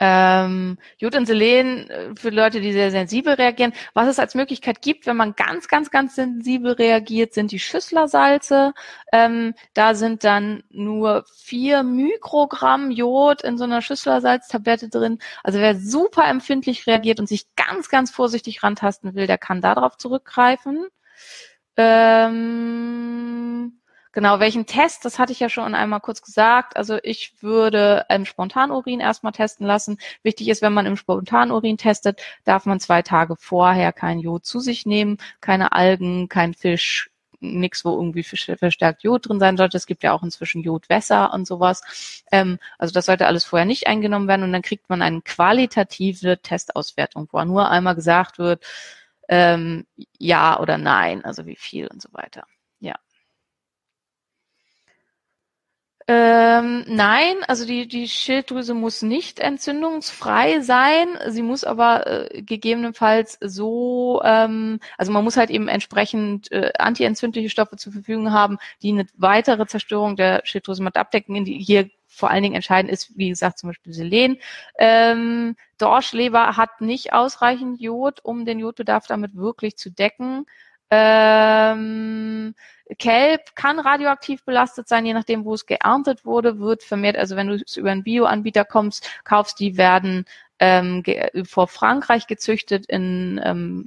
Ähm, 0.00 0.78
Jod 0.98 1.16
und 1.16 1.26
Selen 1.26 1.90
äh, 1.90 2.14
für 2.14 2.30
Leute, 2.30 2.60
die 2.60 2.72
sehr 2.72 2.90
sensibel 2.90 3.34
reagieren. 3.34 3.72
Was 3.94 4.08
es 4.08 4.18
als 4.18 4.34
Möglichkeit 4.34 4.80
gibt, 4.80 5.06
wenn 5.06 5.16
man 5.16 5.34
ganz, 5.34 5.68
ganz, 5.68 5.90
ganz 5.90 6.14
sensibel 6.14 6.72
reagiert, 6.72 7.34
sind 7.34 7.50
die 7.50 7.58
Schüsslersalze. 7.58 8.74
Ähm, 9.12 9.54
da 9.74 9.94
sind 9.94 10.24
dann 10.24 10.62
nur 10.70 11.24
vier 11.34 11.82
Mikrogramm 11.82 12.90
Jod 12.90 13.42
in 13.42 13.58
so 13.58 13.64
einer 13.64 13.82
Schüsslersalztablette 13.82 14.88
drin. 14.88 15.18
Also 15.42 15.58
wer 15.58 15.76
super 15.76 16.26
empfindlich 16.26 16.86
reagiert 16.86 17.18
und 17.18 17.28
sich 17.28 17.46
ganz, 17.56 17.88
ganz 17.88 18.10
vorsichtig 18.10 18.62
rantasten 18.62 19.14
will, 19.14 19.26
der 19.26 19.38
kann 19.38 19.60
darauf 19.60 19.96
zurückgreifen. 19.96 20.86
Ähm, 21.76 23.80
Genau, 24.18 24.40
welchen 24.40 24.66
Test, 24.66 25.04
das 25.04 25.20
hatte 25.20 25.30
ich 25.30 25.38
ja 25.38 25.48
schon 25.48 25.76
einmal 25.76 26.00
kurz 26.00 26.22
gesagt. 26.22 26.76
Also 26.76 26.98
ich 27.04 27.40
würde 27.40 28.04
im 28.08 28.24
Spontanurin 28.26 28.98
erstmal 28.98 29.30
testen 29.32 29.64
lassen. 29.64 29.96
Wichtig 30.24 30.48
ist, 30.48 30.60
wenn 30.60 30.72
man 30.72 30.86
im 30.86 30.96
Spontanurin 30.96 31.76
testet, 31.78 32.20
darf 32.42 32.66
man 32.66 32.80
zwei 32.80 33.02
Tage 33.02 33.36
vorher 33.36 33.92
kein 33.92 34.18
Jod 34.18 34.44
zu 34.44 34.58
sich 34.58 34.86
nehmen, 34.86 35.18
keine 35.40 35.70
Algen, 35.70 36.28
kein 36.28 36.52
Fisch, 36.52 37.10
nichts, 37.38 37.84
wo 37.84 37.90
irgendwie 37.94 38.24
verstärkt 38.24 39.04
Jod 39.04 39.28
drin 39.28 39.38
sein 39.38 39.56
sollte. 39.56 39.76
Es 39.76 39.86
gibt 39.86 40.02
ja 40.02 40.12
auch 40.12 40.24
inzwischen 40.24 40.62
Jodwässer 40.64 41.32
und 41.32 41.46
sowas. 41.46 42.24
Ähm, 42.32 42.58
also 42.76 42.92
das 42.92 43.06
sollte 43.06 43.28
alles 43.28 43.44
vorher 43.44 43.66
nicht 43.66 43.86
eingenommen 43.86 44.26
werden 44.26 44.42
und 44.42 44.52
dann 44.52 44.62
kriegt 44.62 44.90
man 44.90 45.00
eine 45.00 45.20
qualitative 45.22 46.42
Testauswertung, 46.42 47.28
wo 47.30 47.44
nur 47.44 47.70
einmal 47.70 47.94
gesagt 47.94 48.38
wird, 48.40 48.64
ähm, 49.28 49.86
ja 50.18 50.58
oder 50.58 50.76
nein, 50.76 51.24
also 51.24 51.46
wie 51.46 51.54
viel 51.56 51.86
und 51.86 52.02
so 52.02 52.08
weiter. 52.12 52.42
Ja. 52.80 52.96
Ähm, 56.10 56.84
nein, 56.88 57.36
also 57.48 57.66
die, 57.66 57.86
die 57.86 58.08
Schilddrüse 58.08 58.72
muss 58.72 59.02
nicht 59.02 59.40
entzündungsfrei 59.40 60.60
sein. 60.60 61.06
Sie 61.26 61.42
muss 61.42 61.64
aber 61.64 62.30
äh, 62.34 62.40
gegebenenfalls 62.40 63.36
so, 63.42 64.22
ähm, 64.24 64.80
also 64.96 65.12
man 65.12 65.22
muss 65.22 65.36
halt 65.36 65.50
eben 65.50 65.68
entsprechend 65.68 66.50
äh, 66.50 66.72
antientzündliche 66.78 67.50
Stoffe 67.50 67.76
zur 67.76 67.92
Verfügung 67.92 68.32
haben, 68.32 68.56
die 68.80 68.92
eine 68.92 69.06
weitere 69.18 69.66
Zerstörung 69.66 70.16
der 70.16 70.40
Schilddrüse 70.44 70.82
mit 70.82 70.96
abdecken, 70.96 71.44
die 71.44 71.58
hier 71.58 71.90
vor 72.06 72.30
allen 72.30 72.42
Dingen 72.42 72.54
entscheidend 72.54 72.90
ist, 72.90 73.16
wie 73.18 73.28
gesagt, 73.28 73.58
zum 73.58 73.68
Beispiel 73.68 73.92
Selen. 73.92 74.38
Ähm, 74.78 75.56
Dorschleber 75.76 76.56
hat 76.56 76.80
nicht 76.80 77.12
ausreichend 77.12 77.82
Jod, 77.82 78.20
um 78.24 78.46
den 78.46 78.58
Jodbedarf 78.58 79.06
damit 79.06 79.36
wirklich 79.36 79.76
zu 79.76 79.90
decken. 79.90 80.46
Ähm, 80.90 82.54
Kelb 82.98 83.54
kann 83.54 83.78
radioaktiv 83.78 84.44
belastet 84.44 84.88
sein, 84.88 85.04
je 85.04 85.12
nachdem, 85.12 85.44
wo 85.44 85.54
es 85.54 85.66
geerntet 85.66 86.24
wurde, 86.24 86.58
wird 86.58 86.82
vermehrt, 86.82 87.16
also 87.16 87.36
wenn 87.36 87.48
du 87.48 87.54
es 87.54 87.76
über 87.76 87.90
einen 87.90 88.02
Bioanbieter 88.02 88.64
kommst, 88.64 89.08
kaufst, 89.24 89.60
die 89.60 89.76
werden 89.76 90.24
ähm, 90.60 91.04
vor 91.44 91.68
Frankreich 91.68 92.26
gezüchtet 92.26 92.86
in 92.86 93.40
ähm, 93.44 93.86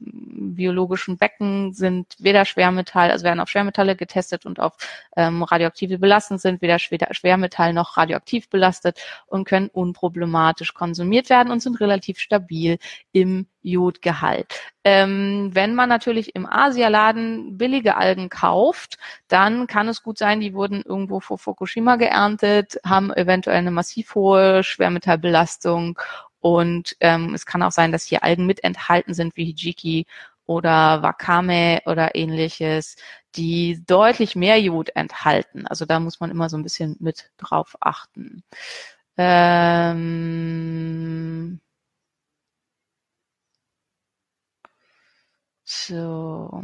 biologischen 0.55 1.17
Becken, 1.17 1.73
sind 1.73 2.15
weder 2.19 2.45
Schwermetall, 2.45 3.11
also 3.11 3.25
werden 3.25 3.39
auf 3.39 3.49
Schwermetalle 3.49 3.95
getestet 3.95 4.45
und 4.45 4.59
auf 4.59 4.73
ähm, 5.17 5.43
radioaktive 5.43 5.97
belastend 5.97 6.41
sind, 6.41 6.61
weder 6.61 6.79
Schwermetall 6.79 7.73
noch 7.73 7.97
radioaktiv 7.97 8.49
belastet 8.49 8.99
und 9.27 9.45
können 9.45 9.67
unproblematisch 9.67 10.73
konsumiert 10.73 11.29
werden 11.29 11.51
und 11.51 11.61
sind 11.61 11.79
relativ 11.79 12.19
stabil 12.19 12.77
im 13.11 13.47
Jodgehalt. 13.63 14.59
Ähm, 14.83 15.51
wenn 15.53 15.75
man 15.75 15.89
natürlich 15.89 16.35
im 16.35 16.47
Asialaden 16.47 17.57
billige 17.57 17.95
Algen 17.97 18.29
kauft, 18.29 18.97
dann 19.27 19.67
kann 19.67 19.87
es 19.87 20.01
gut 20.01 20.17
sein, 20.17 20.39
die 20.39 20.55
wurden 20.55 20.81
irgendwo 20.81 21.19
vor 21.19 21.37
Fukushima 21.37 21.97
geerntet, 21.97 22.79
haben 22.83 23.13
eventuell 23.13 23.57
eine 23.57 23.71
massiv 23.71 24.15
hohe 24.15 24.63
Schwermetallbelastung 24.63 25.99
und 26.41 26.95
ähm, 27.01 27.33
es 27.35 27.45
kann 27.45 27.63
auch 27.63 27.71
sein, 27.71 27.91
dass 27.91 28.05
hier 28.05 28.23
Algen 28.23 28.45
mit 28.45 28.63
enthalten 28.63 29.13
sind, 29.13 29.37
wie 29.37 29.45
Hijiki 29.45 30.05
oder 30.45 31.01
Wakame 31.03 31.81
oder 31.85 32.15
ähnliches, 32.15 32.95
die 33.35 33.83
deutlich 33.85 34.35
mehr 34.35 34.59
Jod 34.61 34.89
enthalten. 34.95 35.67
Also 35.67 35.85
da 35.85 35.99
muss 35.99 36.19
man 36.19 36.31
immer 36.31 36.49
so 36.49 36.57
ein 36.57 36.63
bisschen 36.63 36.97
mit 36.99 37.31
drauf 37.37 37.75
achten. 37.79 38.43
Ähm 39.17 40.41
so. 45.65 46.61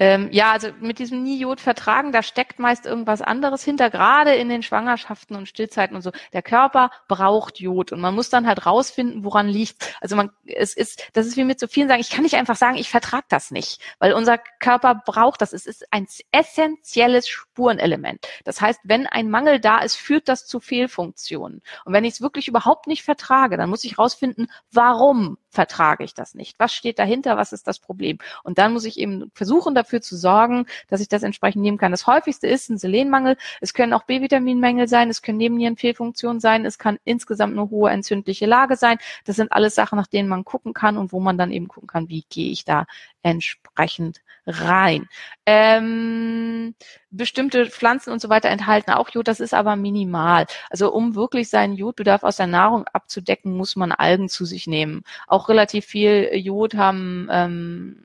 Ähm, 0.00 0.28
ja, 0.32 0.50
also 0.50 0.68
mit 0.80 0.98
diesem 0.98 1.22
Nie-Jod 1.22 1.60
vertragen, 1.60 2.10
da 2.10 2.24
steckt 2.24 2.58
meist 2.58 2.84
irgendwas 2.84 3.22
anderes 3.22 3.62
hinter, 3.62 3.90
gerade 3.90 4.34
in 4.34 4.48
den 4.48 4.64
Schwangerschaften 4.64 5.36
und 5.36 5.46
Stillzeiten 5.46 5.94
und 5.94 6.02
so. 6.02 6.10
Der 6.32 6.42
Körper 6.42 6.90
braucht 7.06 7.60
Jod 7.60 7.92
und 7.92 8.00
man 8.00 8.12
muss 8.12 8.28
dann 8.28 8.46
halt 8.48 8.66
rausfinden, 8.66 9.24
woran 9.24 9.46
liegt. 9.46 9.96
Also 10.00 10.16
man, 10.16 10.30
es 10.44 10.74
ist, 10.74 11.08
das 11.12 11.26
ist 11.26 11.36
wie 11.36 11.44
mit 11.44 11.60
so 11.60 11.68
vielen 11.68 11.86
sagen, 11.86 12.00
ich 12.00 12.10
kann 12.10 12.24
nicht 12.24 12.34
einfach 12.34 12.56
sagen, 12.56 12.76
ich 12.76 12.90
vertrag 12.90 13.28
das 13.28 13.52
nicht, 13.52 13.80
weil 14.00 14.14
unser 14.14 14.38
Körper 14.58 14.96
braucht 14.96 15.40
das. 15.40 15.52
Es 15.52 15.64
ist 15.64 15.86
ein 15.92 16.08
essentielles 16.32 17.28
Spurenelement. 17.28 18.26
Das 18.42 18.60
heißt, 18.60 18.80
wenn 18.82 19.06
ein 19.06 19.30
Mangel 19.30 19.60
da 19.60 19.78
ist, 19.78 19.94
führt 19.94 20.28
das 20.28 20.44
zu 20.46 20.58
Fehlfunktionen. 20.58 21.62
Und 21.84 21.92
wenn 21.92 22.04
ich 22.04 22.14
es 22.14 22.20
wirklich 22.20 22.48
überhaupt 22.48 22.88
nicht 22.88 23.04
vertrage, 23.04 23.56
dann 23.56 23.70
muss 23.70 23.84
ich 23.84 23.96
rausfinden, 23.96 24.50
warum 24.72 25.38
vertrage 25.50 26.02
ich 26.02 26.14
das 26.14 26.34
nicht? 26.34 26.58
Was 26.58 26.74
steht 26.74 26.98
dahinter? 26.98 27.36
Was 27.36 27.52
ist 27.52 27.68
das 27.68 27.78
Problem? 27.78 28.18
Und 28.42 28.58
dann 28.58 28.72
muss 28.72 28.84
ich 28.84 28.98
eben 28.98 29.30
versuchen, 29.34 29.74
dafür 29.84 30.00
zu 30.00 30.16
sorgen, 30.16 30.66
dass 30.88 31.00
ich 31.00 31.08
das 31.08 31.22
entsprechend 31.22 31.62
nehmen 31.62 31.78
kann. 31.78 31.92
Das 31.92 32.06
häufigste 32.06 32.46
ist 32.46 32.70
ein 32.70 32.78
Selenmangel. 32.78 33.36
Es 33.60 33.74
können 33.74 33.92
auch 33.92 34.04
B-Vitaminmängel 34.04 34.88
sein. 34.88 35.10
Es 35.10 35.22
können 35.22 35.38
Nebennierenfehlfunktionen 35.38 36.40
sein. 36.40 36.64
Es 36.64 36.78
kann 36.78 36.98
insgesamt 37.04 37.52
eine 37.52 37.70
hohe 37.70 37.90
entzündliche 37.90 38.46
Lage 38.46 38.76
sein. 38.76 38.98
Das 39.24 39.36
sind 39.36 39.52
alles 39.52 39.74
Sachen, 39.74 39.96
nach 39.96 40.06
denen 40.06 40.28
man 40.28 40.44
gucken 40.44 40.72
kann 40.72 40.96
und 40.96 41.12
wo 41.12 41.20
man 41.20 41.38
dann 41.38 41.52
eben 41.52 41.68
gucken 41.68 41.86
kann, 41.86 42.08
wie 42.08 42.24
gehe 42.28 42.50
ich 42.50 42.64
da 42.64 42.86
entsprechend 43.22 44.20
rein. 44.46 45.08
Ähm, 45.46 46.74
bestimmte 47.10 47.66
Pflanzen 47.66 48.12
und 48.12 48.20
so 48.20 48.28
weiter 48.28 48.50
enthalten 48.50 48.92
auch 48.92 49.08
Jod, 49.10 49.28
das 49.28 49.40
ist 49.40 49.54
aber 49.54 49.76
minimal. 49.76 50.46
Also 50.70 50.92
um 50.92 51.14
wirklich 51.14 51.48
seinen 51.48 51.74
Jodbedarf 51.74 52.22
aus 52.22 52.36
der 52.36 52.46
Nahrung 52.46 52.86
abzudecken, 52.92 53.56
muss 53.56 53.76
man 53.76 53.92
Algen 53.92 54.28
zu 54.28 54.44
sich 54.44 54.66
nehmen. 54.66 55.02
Auch 55.26 55.48
relativ 55.48 55.86
viel 55.86 56.30
Jod 56.34 56.74
haben 56.74 57.28
ähm, 57.30 58.04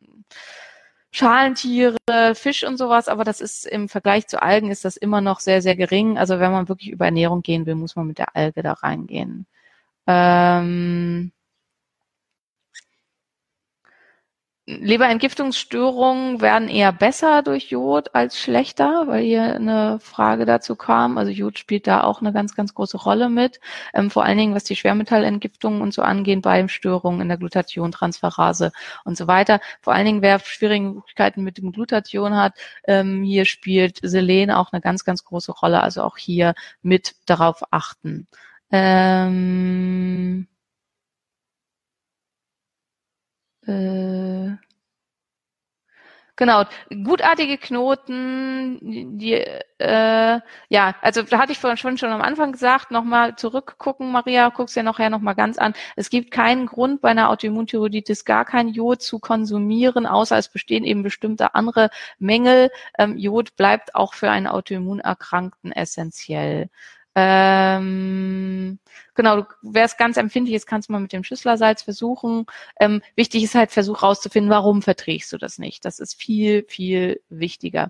Schalentiere, 1.11 1.97
Fisch 2.35 2.63
und 2.63 2.77
sowas, 2.77 3.07
aber 3.07 3.23
das 3.23 3.41
ist 3.41 3.65
im 3.65 3.89
Vergleich 3.89 4.27
zu 4.27 4.41
Algen 4.41 4.69
ist 4.71 4.85
das 4.85 4.95
immer 4.97 5.21
noch 5.21 5.39
sehr, 5.39 5.61
sehr 5.61 5.75
gering. 5.75 6.17
Also 6.17 6.39
wenn 6.39 6.51
man 6.51 6.69
wirklich 6.69 6.89
über 6.91 7.05
Ernährung 7.05 7.41
gehen 7.41 7.65
will, 7.65 7.75
muss 7.75 7.95
man 7.95 8.07
mit 8.07 8.19
der 8.19 8.35
Alge 8.35 8.61
da 8.63 8.73
reingehen. 8.73 9.47
Ähm, 10.07 11.31
Leberentgiftungsstörungen 14.69 16.41
werden 16.41 16.67
eher 16.67 16.91
besser 16.93 17.41
durch 17.41 17.71
Jod 17.71 18.13
als 18.13 18.39
schlechter, 18.39 19.05
weil 19.08 19.23
hier 19.23 19.55
eine 19.55 19.99
Frage 19.99 20.45
dazu 20.45 20.75
kam. 20.75 21.17
Also 21.17 21.32
Jod 21.32 21.58
spielt 21.58 21.88
da 21.88 22.03
auch 22.03 22.21
eine 22.21 22.32
ganz, 22.34 22.55
ganz 22.55 22.75
große 22.75 22.97
Rolle 22.97 23.29
mit. 23.29 23.60
Ähm, 23.95 24.12
vor 24.12 24.23
allen 24.23 24.38
Dingen, 24.38 24.53
was 24.53 24.63
die 24.65 24.75
Schwermetallentgiftung 24.75 25.82
und 25.82 25.91
so 25.91 26.03
angehen, 26.03 26.41
bei 26.41 26.67
Störungen 26.67 27.21
in 27.21 27.29
der 27.29 27.38
Glutathion-Transferase 27.38 28.71
und 29.05 29.17
so 29.17 29.25
weiter. 29.25 29.60
Vor 29.82 29.93
allen 29.93 30.05
Dingen, 30.05 30.21
wer 30.21 30.38
Schwierigkeiten 30.39 31.43
mit 31.43 31.58
dem 31.58 31.71
Glutathion 31.71 32.36
hat, 32.36 32.53
ähm, 32.86 33.23
hier 33.23 33.45
spielt 33.45 33.99
Selen 34.03 34.51
auch 34.51 34.71
eine 34.71 34.82
ganz, 34.82 35.03
ganz 35.03 35.23
große 35.23 35.51
Rolle. 35.51 35.82
Also 35.82 36.03
auch 36.03 36.17
hier 36.17 36.53
mit 36.84 37.15
darauf 37.25 37.63
achten. 37.71 38.27
Ähm 38.71 40.47
äh, 43.69 44.58
Genau, 46.39 46.63
gutartige 47.03 47.58
Knoten, 47.58 48.79
die, 49.17 49.34
äh, 49.34 50.39
ja, 50.69 50.95
also 51.01 51.21
da 51.21 51.38
hatte 51.38 51.51
ich 51.51 51.58
vorhin 51.58 51.75
schon, 51.75 51.97
schon 51.97 52.12
am 52.12 52.21
Anfang 52.21 52.53
gesagt, 52.53 52.91
nochmal 52.91 53.36
zurückgucken, 53.36 54.10
Maria, 54.13 54.47
guck's 54.47 54.73
ja 54.75 54.82
nachher 54.84 55.10
nochmal 55.10 55.36
ganz 55.36 55.58
an. 55.58 55.73
Es 55.97 56.10
gibt 56.10 56.32
keinen 56.32 56.65
Grund 56.65 57.01
bei 57.01 57.10
einer 57.10 57.29
Autoimmunthyroiditis 57.29 58.23
gar 58.23 58.45
kein 58.45 58.69
Jod 58.69 59.01
zu 59.01 59.19
konsumieren, 59.19 60.05
außer 60.05 60.38
es 60.38 60.47
bestehen 60.47 60.86
eben 60.86 61.03
bestimmte 61.03 61.55
andere 61.55 61.89
Mängel. 62.19 62.69
Ähm, 62.97 63.17
Jod 63.17 63.58
bleibt 63.58 63.93
auch 63.93 64.13
für 64.13 64.32
einen 64.32 64.47
Autoimmunerkrankten 64.47 65.73
essentiell. 65.73 66.69
Ähm, 67.21 68.79
genau, 69.13 69.45
wer 69.62 69.84
es 69.84 69.97
ganz 69.97 70.15
empfindlich 70.15 70.55
ist, 70.55 70.65
kannst 70.67 70.88
du 70.88 70.93
mal 70.93 71.01
mit 71.01 71.12
dem 71.12 71.25
Schüsslersalz 71.25 71.82
versuchen. 71.82 72.45
Ähm, 72.79 73.01
wichtig 73.17 73.43
ist 73.43 73.55
halt, 73.55 73.71
versuch 73.71 74.03
rauszufinden, 74.03 74.49
warum 74.49 74.82
verträgst 74.82 75.34
du 75.34 75.38
das 75.38 75.60
nicht. 75.60 75.84
Das 75.84 75.99
ist 75.99 76.13
viel, 76.13 76.63
viel 76.69 77.21
wichtiger. 77.29 77.89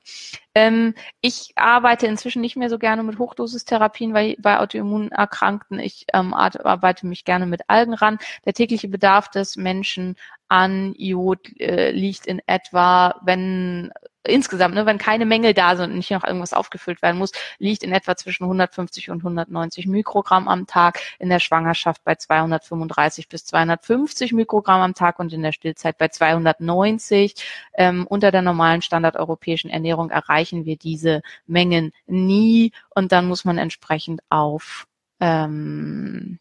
Ähm, 0.55 0.95
ich 1.21 1.51
arbeite 1.55 2.07
inzwischen 2.07 2.41
nicht 2.41 2.55
mehr 2.55 2.69
so 2.69 2.79
gerne 2.79 3.03
mit 3.03 3.19
Hochdosistherapien 3.19 4.13
bei, 4.13 4.35
bei 4.39 4.59
Autoimmunerkrankten. 4.59 5.79
Ich 5.79 6.07
ähm, 6.11 6.33
arbeite 6.33 7.05
mich 7.05 7.23
gerne 7.23 7.45
mit 7.45 7.69
Algen 7.69 7.93
ran. 7.93 8.17
Der 8.45 8.53
tägliche 8.53 8.87
Bedarf 8.87 9.29
des 9.29 9.57
Menschen 9.57 10.15
an 10.47 10.95
Iod 10.97 11.55
äh, 11.59 11.91
liegt 11.91 12.25
in 12.25 12.41
etwa, 12.47 13.19
wenn 13.23 13.91
insgesamt, 14.23 14.75
ne, 14.75 14.85
wenn 14.85 14.97
keine 14.97 15.25
Mängel 15.25 15.53
da 15.53 15.75
sind 15.75 15.91
und 15.91 15.97
nicht 15.97 16.11
noch 16.11 16.23
irgendwas 16.23 16.53
aufgefüllt 16.53 17.01
werden 17.01 17.17
muss, 17.17 17.31
liegt 17.57 17.83
in 17.83 17.91
etwa 17.91 18.15
zwischen 18.15 18.43
150 18.43 19.09
und 19.09 19.19
190 19.19 19.87
Mikrogramm 19.87 20.47
am 20.47 20.67
Tag, 20.67 20.99
in 21.19 21.29
der 21.29 21.39
Schwangerschaft 21.39 22.03
bei 22.03 22.15
235 22.15 23.29
bis 23.29 23.45
250 23.45 24.33
Mikrogramm 24.33 24.81
am 24.81 24.93
Tag 24.93 25.19
und 25.19 25.33
in 25.33 25.41
der 25.41 25.51
Stillzeit 25.51 25.97
bei 25.97 26.09
290. 26.09 27.35
Ähm, 27.73 28.05
unter 28.07 28.31
der 28.31 28.41
normalen 28.41 28.81
standardeuropäischen 28.81 29.69
Ernährung 29.69 30.09
erreichen 30.09 30.65
wir 30.65 30.77
diese 30.77 31.21
Mengen 31.47 31.91
nie 32.07 32.71
und 32.89 33.11
dann 33.11 33.27
muss 33.27 33.45
man 33.45 33.57
entsprechend 33.57 34.21
auf 34.29 34.87
ähm, 35.19 36.39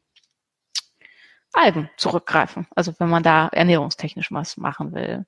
Algen 1.52 1.90
zurückgreifen. 1.96 2.66
Also 2.74 2.92
wenn 2.98 3.08
man 3.08 3.22
da 3.22 3.48
ernährungstechnisch 3.48 4.30
was 4.32 4.56
machen 4.56 4.92
will. 4.92 5.26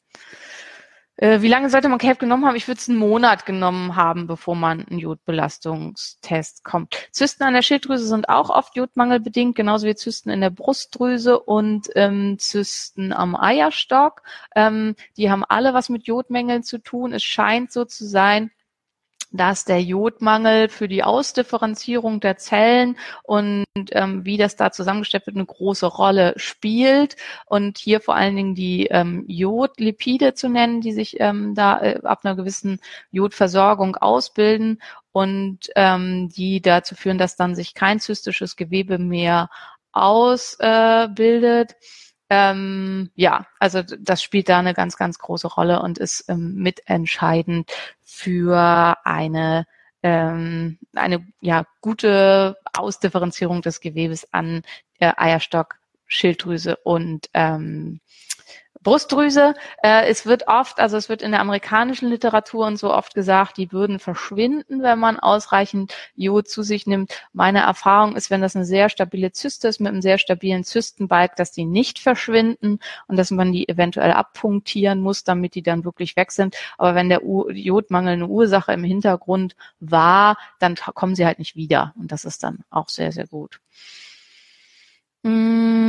Äh, 1.17 1.43
wie 1.43 1.49
lange 1.49 1.69
sollte 1.69 1.89
man 1.89 1.99
CAPE 1.99 2.21
genommen 2.21 2.47
haben? 2.47 2.57
Ich 2.57 2.67
würde 2.67 2.79
es 2.81 2.89
einen 2.89 2.99
Monat 2.99 3.45
genommen 3.45 3.95
haben, 3.95 4.27
bevor 4.27 4.57
man 4.57 4.87
einen 4.87 4.99
Jodbelastungstest 4.99 6.65
kommt. 6.65 6.95
Zysten 7.13 7.43
an 7.43 7.55
der 7.55 7.63
Schilddrüse 7.63 8.07
sind 8.07 8.29
auch 8.29 8.49
oft 8.49 8.75
jodmangelbedingt, 8.75 9.55
genauso 9.55 9.87
wie 9.87 9.95
Zysten 9.95 10.31
in 10.31 10.41
der 10.41 10.51
Brustdrüse 10.51 11.39
und 11.39 11.89
ähm, 11.95 12.39
Zysten 12.39 13.13
am 13.13 13.37
Eierstock. 13.37 14.23
Ähm, 14.57 14.97
die 15.17 15.31
haben 15.31 15.45
alle 15.45 15.75
was 15.75 15.91
mit 15.91 16.07
Jodmängeln 16.07 16.63
zu 16.63 16.79
tun. 16.79 17.13
Es 17.13 17.23
scheint 17.23 17.71
so 17.71 17.85
zu 17.85 18.07
sein, 18.07 18.51
dass 19.33 19.65
der 19.65 19.83
Jodmangel 19.83 20.69
für 20.69 20.89
die 20.89 21.05
Ausdifferenzierung 21.05 22.21
der 22.21 22.37
Zellen 22.37 22.97
und 23.23 23.65
ähm, 23.93 24.25
wie 24.25 24.37
das 24.37 24.57
da 24.57 24.73
zusammengestellt 24.73 25.27
wird, 25.27 25.37
eine 25.37 25.47
große 25.47 25.87
Rolle 25.87 26.35
spielt. 26.37 27.17
Und 27.47 27.79
hier 27.79 28.01
vor 28.01 28.17
allen 28.17 28.37
Dingen 28.37 28.55
die 28.55 28.87
ähm, 28.87 29.25
Jodlipide 29.29 30.35
zu 30.35 30.49
nennen, 30.49 30.81
die 30.81 30.93
sich 30.93 31.21
ähm, 31.21 31.55
da 31.55 31.81
äh, 31.81 32.01
ab 32.03 32.21
einer 32.25 32.35
gewissen 32.35 32.81
Jodversorgung 33.13 33.97
ausbilden 33.97 34.81
und 35.13 35.71
ähm, 35.77 36.29
die 36.29 36.61
dazu 36.61 36.95
führen, 36.95 37.19
dass 37.19 37.37
dann 37.37 37.55
sich 37.55 37.75
kein 37.75 38.01
zystisches 38.01 38.57
Gewebe 38.57 38.99
mehr 38.99 39.49
ausbildet. 39.93 41.73
Äh, 41.73 41.75
ähm, 42.31 43.11
ja, 43.17 43.47
also 43.59 43.83
das 43.83 44.23
spielt 44.23 44.49
da 44.49 44.61
eine 44.61 44.73
ganz, 44.73 44.97
ganz 44.97 45.19
große 45.19 45.49
Rolle 45.49 45.83
und 45.83 45.99
ist 45.99 46.27
ähm, 46.29 46.55
mitentscheidend 46.55 47.71
für 48.03 48.97
eine 49.05 49.67
ähm, 50.03 50.79
eine 50.95 51.27
ja 51.41 51.67
gute 51.81 52.57
Ausdifferenzierung 52.73 53.63
des 53.63 53.81
Gewebes 53.81 54.33
an 54.33 54.63
äh, 54.99 55.13
Eierstock, 55.17 55.77
Schilddrüse 56.07 56.77
und 56.77 57.29
ähm, 57.35 58.01
Brustdrüse. 58.83 59.55
Äh, 59.83 60.09
es 60.09 60.25
wird 60.25 60.49
oft, 60.49 60.81
also 60.81 60.97
es 60.97 61.09
wird 61.09 61.23
in 61.23 61.33
der 61.33 61.41
amerikanischen 61.41 62.09
Literatur 62.09 62.67
und 62.67 62.79
so 62.79 62.93
oft 62.93 63.15
gesagt, 63.15 63.59
die 63.59 63.73
würden 63.73 63.99
verschwinden, 63.99 64.83
wenn 64.83 64.99
man 64.99 65.19
ausreichend 65.19 65.95
Jod 66.15 66.49
zu 66.49 66.63
sich 66.63 66.87
nimmt. 66.87 67.13
Meine 67.33 67.61
Erfahrung 67.61 68.17
ist, 68.17 68.31
wenn 68.31 68.41
das 68.41 68.57
eine 68.57 68.65
sehr 68.65 68.89
stabile 68.89 69.33
Zyste 69.33 69.69
ist 69.69 69.81
mit 69.81 69.93
einem 69.93 70.03
sehr 70.03 70.19
stabilen 70.19 70.65
Zystenbalk, 70.65 71.37
dass 71.37 71.53
die 71.53 71.67
nicht 71.67 71.99
verschwinden 71.99 72.79
und 73.07 73.17
dass 73.17 73.31
man 73.31 73.53
die 73.53 73.69
eventuell 73.69 74.13
abpunktieren 74.13 75.01
muss, 75.01 75.25
damit 75.25 75.55
die 75.55 75.63
dann 75.63 75.85
wirklich 75.85 76.17
weg 76.17 76.33
sind. 76.33 76.57
Aber 76.79 76.95
wenn 76.95 77.09
der 77.11 77.25
U 77.25 77.51
Jodmangel 77.51 78.15
eine 78.15 78.29
Ursache 78.29 78.73
im 78.73 78.85
Hintergrund 78.85 79.57
war, 79.81 80.39
dann 80.59 80.77
kommen 80.77 81.15
sie 81.15 81.27
halt 81.27 81.39
nicht 81.39 81.57
wieder. 81.57 81.93
Und 81.99 82.13
das 82.13 82.25
ist 82.25 82.43
dann 82.43 82.61
auch 82.71 82.89
sehr, 82.89 83.13
sehr 83.13 83.27
gut. 83.27 83.61
Mmh. 85.23 85.80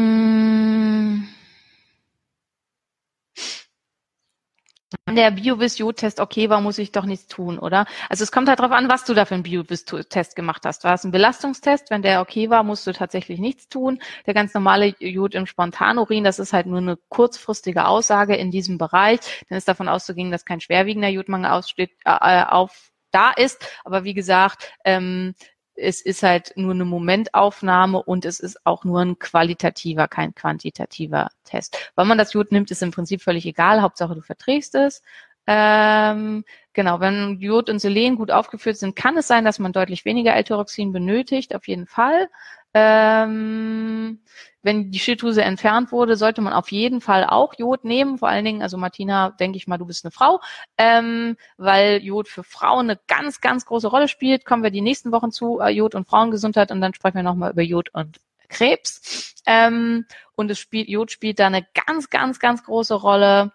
Der 5.15 5.31
Biovis-Jod-Test 5.31 6.19
okay 6.19 6.49
war, 6.49 6.61
muss 6.61 6.77
ich 6.77 6.91
doch 6.91 7.05
nichts 7.05 7.27
tun, 7.27 7.59
oder? 7.59 7.85
Also 8.09 8.23
es 8.23 8.31
kommt 8.31 8.47
halt 8.47 8.59
darauf 8.59 8.71
an, 8.71 8.89
was 8.89 9.05
du 9.05 9.13
da 9.13 9.25
für 9.25 9.35
einen 9.35 9.43
Biovis-Test 9.43 10.35
gemacht 10.35 10.63
hast. 10.65 10.83
War 10.83 10.93
es 10.93 11.03
ein 11.03 11.11
Belastungstest? 11.11 11.89
Wenn 11.89 12.01
der 12.01 12.21
okay 12.21 12.49
war, 12.49 12.63
musst 12.63 12.85
du 12.87 12.93
tatsächlich 12.93 13.39
nichts 13.39 13.69
tun. 13.69 13.99
Der 14.25 14.33
ganz 14.33 14.53
normale 14.53 14.95
Jod 14.99 15.35
im 15.35 15.45
Spontanurin, 15.45 16.23
das 16.23 16.39
ist 16.39 16.53
halt 16.53 16.65
nur 16.65 16.79
eine 16.79 16.97
kurzfristige 17.09 17.85
Aussage 17.85 18.35
in 18.35 18.51
diesem 18.51 18.77
Bereich. 18.77 19.19
Dann 19.49 19.57
ist 19.57 19.67
davon 19.67 19.89
auszugehen, 19.89 20.31
dass 20.31 20.45
kein 20.45 20.61
schwerwiegender 20.61 21.09
Jodmangel 21.09 21.51
aussteht, 21.51 21.91
äh, 22.05 22.11
äh 22.11 22.43
auf 22.45 22.91
da 23.11 23.31
ist. 23.31 23.65
Aber 23.83 24.03
wie 24.03 24.13
gesagt, 24.13 24.71
ähm, 24.85 25.35
es 25.75 26.01
ist 26.01 26.23
halt 26.23 26.53
nur 26.55 26.73
eine 26.73 26.85
Momentaufnahme 26.85 28.01
und 28.01 28.25
es 28.25 28.39
ist 28.39 28.65
auch 28.65 28.83
nur 28.83 29.01
ein 29.01 29.19
qualitativer, 29.19 30.07
kein 30.07 30.35
quantitativer 30.35 31.29
Test. 31.43 31.91
Wann 31.95 32.07
man 32.07 32.17
das 32.17 32.33
Jod 32.33 32.51
nimmt, 32.51 32.71
ist 32.71 32.83
im 32.83 32.91
Prinzip 32.91 33.21
völlig 33.21 33.45
egal. 33.45 33.81
Hauptsache 33.81 34.15
du 34.15 34.21
verträgst 34.21 34.75
es. 34.75 35.01
Ähm, 35.47 36.43
genau, 36.73 36.99
wenn 36.99 37.39
Jod 37.39 37.69
und 37.69 37.79
Selen 37.79 38.15
gut 38.15 38.31
aufgeführt 38.31 38.77
sind, 38.77 38.95
kann 38.95 39.17
es 39.17 39.27
sein, 39.27 39.43
dass 39.43 39.59
man 39.59 39.73
deutlich 39.73 40.05
weniger 40.05 40.35
L-Tyroxin 40.35 40.91
benötigt, 40.91 41.55
auf 41.55 41.67
jeden 41.67 41.87
Fall. 41.87 42.29
Ähm, 42.73 44.19
wenn 44.63 44.91
die 44.91 44.99
Schilddrüse 44.99 45.43
entfernt 45.43 45.91
wurde, 45.91 46.15
sollte 46.15 46.41
man 46.41 46.53
auf 46.53 46.71
jeden 46.71 47.01
Fall 47.01 47.25
auch 47.25 47.53
Jod 47.57 47.83
nehmen. 47.83 48.17
Vor 48.17 48.29
allen 48.29 48.45
Dingen, 48.45 48.61
also 48.61 48.77
Martina, 48.77 49.31
denke 49.31 49.57
ich 49.57 49.67
mal, 49.67 49.77
du 49.77 49.85
bist 49.85 50.05
eine 50.05 50.11
Frau, 50.11 50.39
ähm, 50.77 51.35
weil 51.57 52.01
Jod 52.03 52.27
für 52.27 52.43
Frauen 52.43 52.89
eine 52.89 52.99
ganz, 53.07 53.41
ganz 53.41 53.65
große 53.65 53.87
Rolle 53.87 54.07
spielt. 54.07 54.45
Kommen 54.45 54.63
wir 54.63 54.71
die 54.71 54.81
nächsten 54.81 55.11
Wochen 55.11 55.31
zu 55.31 55.59
äh, 55.59 55.69
Jod 55.69 55.95
und 55.95 56.07
Frauengesundheit 56.07 56.71
und 56.71 56.81
dann 56.81 56.93
sprechen 56.93 57.15
wir 57.15 57.23
nochmal 57.23 57.51
über 57.51 57.63
Jod 57.63 57.89
und 57.93 58.19
Krebs. 58.49 59.35
Ähm, 59.47 60.05
und 60.35 60.51
es 60.51 60.59
spielt, 60.59 60.89
Jod 60.89 61.11
spielt 61.11 61.39
da 61.39 61.47
eine 61.47 61.65
ganz, 61.73 62.09
ganz, 62.09 62.39
ganz 62.39 62.63
große 62.63 62.93
Rolle 62.93 63.51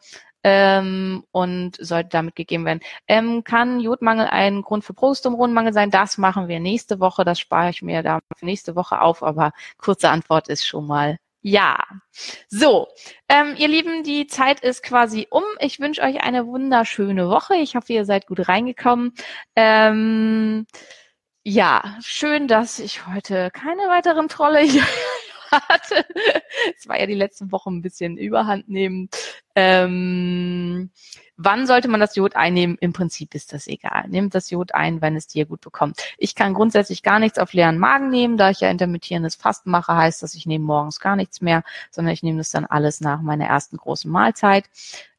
ähm, 0.49 1.25
und 1.33 1.77
sollte 1.85 2.11
damit 2.11 2.37
gegeben 2.37 2.65
werden. 2.65 2.79
Ähm, 3.09 3.43
kann 3.43 3.81
Jodmangel 3.81 4.29
ein 4.29 4.63
Grund 4.63 4.85
für 4.85 4.95
Progestoronmangel 4.95 5.73
sein? 5.73 5.91
Das 5.91 6.19
machen 6.19 6.47
wir 6.47 6.61
nächste 6.61 7.01
Woche. 7.01 7.25
Das 7.25 7.41
spare 7.41 7.71
ich 7.71 7.83
mir 7.83 8.05
da 8.05 8.21
für 8.37 8.47
nächste 8.47 8.77
Woche 8.77 9.01
auf, 9.01 9.25
aber 9.25 9.51
kurze 9.77 10.09
Antwort 10.09 10.47
ist 10.47 10.65
schon 10.65 10.87
mal 10.87 11.19
ja. 11.43 11.77
So, 12.49 12.89
ähm, 13.29 13.55
ihr 13.59 13.67
Lieben, 13.67 14.05
die 14.05 14.29
Zeit 14.29 14.61
ist 14.61 14.85
quasi 14.85 15.27
um. 15.31 15.43
Ich 15.59 15.81
wünsche 15.81 16.03
euch 16.03 16.21
eine 16.23 16.47
wunderschöne 16.47 17.29
Woche. 17.29 17.57
Ich 17.57 17.75
hoffe, 17.75 17.93
ihr 17.93 18.05
seid 18.05 18.27
gut 18.29 18.49
reingekommen. 18.49 19.15
Ähm, 19.57 20.67
ja, 21.43 21.97
schön, 22.03 22.47
dass 22.47 22.79
ich 22.79 23.07
heute 23.09 23.51
keine 23.53 23.83
weiteren 23.83 24.29
Trolle 24.29 24.61
hier 24.61 24.87
hatte. 25.51 26.05
Es 26.77 26.89
war 26.89 27.01
ja 27.01 27.07
die 27.07 27.15
letzten 27.15 27.51
Wochen 27.51 27.79
ein 27.79 27.83
bisschen 27.83 28.17
überhand 28.17 28.69
nehmen. 28.69 29.09
Ähm, 29.57 30.91
wann 31.39 31.67
sollte 31.67 31.89
man 31.89 31.99
das 31.99 32.15
Jod 32.15 32.37
einnehmen? 32.37 32.77
Im 32.81 32.93
Prinzip 32.93 33.35
ist 33.35 33.53
das 33.53 33.67
egal. 33.67 34.05
Nehmt 34.09 34.35
das 34.35 34.51
Jod 34.51 34.75
ein, 34.75 35.01
wenn 35.01 35.17
es 35.17 35.27
dir 35.27 35.47
gut 35.47 35.63
bekommt. 35.63 36.01
Ich 36.19 36.35
kann 36.35 36.55
grundsätzlich 36.55 37.03
gar 37.03 37.19
nichts 37.19 37.39
auf 37.39 37.55
leeren 37.55 37.79
Magen 37.79 38.11
nehmen, 38.11 38.37
da 38.37 38.51
ich 38.51 38.61
ja 38.61 38.71
intermittierendes 38.71 39.35
Fasten 39.35 39.71
mache, 39.71 39.97
heißt 39.97 40.23
das, 40.23 40.35
ich 40.35 40.47
nehme 40.47 40.65
morgens 40.65 41.01
gar 41.01 41.17
nichts 41.17 41.41
mehr, 41.41 41.65
sondern 41.91 42.13
ich 42.13 42.23
nehme 42.23 42.39
das 42.39 42.51
dann 42.51 42.67
alles 42.67 43.01
nach 43.01 43.23
meiner 43.23 43.47
ersten 43.47 43.79
großen 43.79 44.11
Mahlzeit. 44.11 44.65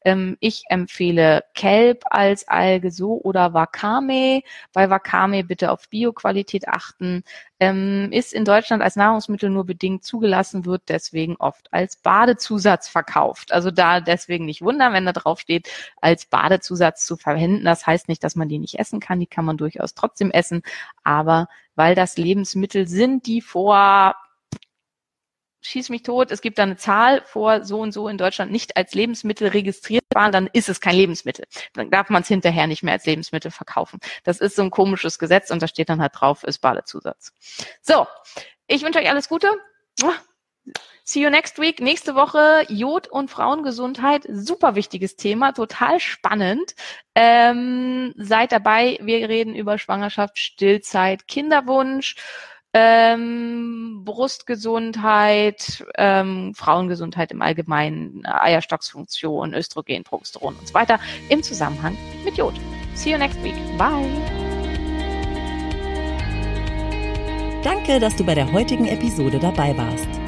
Ähm, 0.04 0.36
ich 0.40 0.64
empfehle 0.68 1.44
Kelp 1.54 2.04
als 2.10 2.48
Alge 2.48 2.90
so 2.90 3.20
oder 3.22 3.52
Wakame. 3.52 4.42
Bei 4.72 4.90
Wakame 4.90 5.44
bitte 5.44 5.70
auf 5.70 5.88
Bioqualität 5.88 6.68
achten. 6.68 7.24
Ähm, 7.60 8.08
ist 8.12 8.32
in 8.32 8.44
Deutschland 8.44 8.82
als 8.82 8.96
Nahrungsmittel 8.96 9.50
nur 9.50 9.66
bedingt 9.66 10.04
zugelassen, 10.04 10.64
wird 10.64 10.82
deswegen 10.88 11.36
oft 11.36 11.72
als 11.72 11.96
Badezusatz 11.96 12.88
verkauft. 12.88 13.52
Also 13.52 13.70
da 13.70 14.00
deswegen 14.28 14.44
nicht 14.44 14.62
wundern, 14.62 14.92
wenn 14.92 15.06
da 15.06 15.12
drauf 15.12 15.40
steht, 15.40 15.68
als 16.00 16.26
Badezusatz 16.26 17.06
zu 17.06 17.16
verwenden. 17.16 17.64
Das 17.64 17.86
heißt 17.86 18.08
nicht, 18.08 18.22
dass 18.22 18.36
man 18.36 18.48
die 18.48 18.58
nicht 18.58 18.78
essen 18.78 19.00
kann. 19.00 19.20
Die 19.20 19.26
kann 19.26 19.44
man 19.44 19.56
durchaus 19.56 19.94
trotzdem 19.94 20.30
essen. 20.30 20.62
Aber 21.02 21.48
weil 21.74 21.94
das 21.94 22.16
Lebensmittel 22.16 22.86
sind, 22.86 23.26
die 23.26 23.40
vor 23.40 24.14
schieß 25.60 25.88
mich 25.90 26.02
tot, 26.02 26.30
es 26.30 26.40
gibt 26.40 26.58
da 26.58 26.62
eine 26.62 26.76
Zahl 26.76 27.22
vor 27.24 27.64
so 27.64 27.80
und 27.80 27.92
so 27.92 28.08
in 28.08 28.16
Deutschland 28.16 28.52
nicht 28.52 28.76
als 28.76 28.94
Lebensmittel 28.94 29.48
registriert 29.48 30.04
waren, 30.14 30.32
dann 30.32 30.48
ist 30.52 30.68
es 30.68 30.80
kein 30.80 30.94
Lebensmittel. 30.94 31.46
Dann 31.74 31.90
darf 31.90 32.10
man 32.10 32.22
es 32.22 32.28
hinterher 32.28 32.66
nicht 32.68 32.82
mehr 32.82 32.94
als 32.94 33.04
Lebensmittel 33.04 33.50
verkaufen. 33.50 33.98
Das 34.22 34.38
ist 34.38 34.56
so 34.56 34.62
ein 34.62 34.70
komisches 34.70 35.18
Gesetz 35.18 35.50
und 35.50 35.60
da 35.60 35.66
steht 35.66 35.88
dann 35.88 36.00
halt 36.00 36.12
drauf, 36.14 36.44
ist 36.44 36.60
Badezusatz. 36.60 37.32
So, 37.82 38.06
ich 38.66 38.82
wünsche 38.82 39.00
euch 39.00 39.10
alles 39.10 39.28
Gute. 39.28 39.48
See 41.04 41.22
you 41.22 41.30
next 41.30 41.58
week. 41.58 41.80
Nächste 41.80 42.14
Woche 42.14 42.66
Jod 42.68 43.08
und 43.08 43.30
Frauengesundheit. 43.30 44.26
Super 44.30 44.74
wichtiges 44.74 45.16
Thema, 45.16 45.52
total 45.52 46.00
spannend. 46.00 46.74
Ähm, 47.14 48.14
seid 48.16 48.52
dabei. 48.52 48.98
Wir 49.00 49.28
reden 49.28 49.54
über 49.54 49.78
Schwangerschaft, 49.78 50.38
Stillzeit, 50.38 51.26
Kinderwunsch 51.26 52.16
ähm, 52.74 54.02
Brustgesundheit, 54.04 55.84
ähm, 55.96 56.54
Frauengesundheit 56.54 57.32
im 57.32 57.42
Allgemeinen, 57.42 58.24
Eierstocksfunktion, 58.26 59.54
Östrogen, 59.54 60.04
Progesteron 60.04 60.54
und 60.56 60.68
so 60.68 60.74
weiter 60.74 61.00
im 61.28 61.42
Zusammenhang 61.42 61.96
mit 62.24 62.36
Jod. 62.36 62.54
See 62.94 63.12
you 63.12 63.18
next 63.18 63.42
week. 63.42 63.54
Bye. 63.78 64.08
Danke, 67.64 67.98
dass 67.98 68.14
du 68.16 68.24
bei 68.24 68.34
der 68.34 68.52
heutigen 68.52 68.86
Episode 68.86 69.38
dabei 69.38 69.76
warst. 69.76 70.27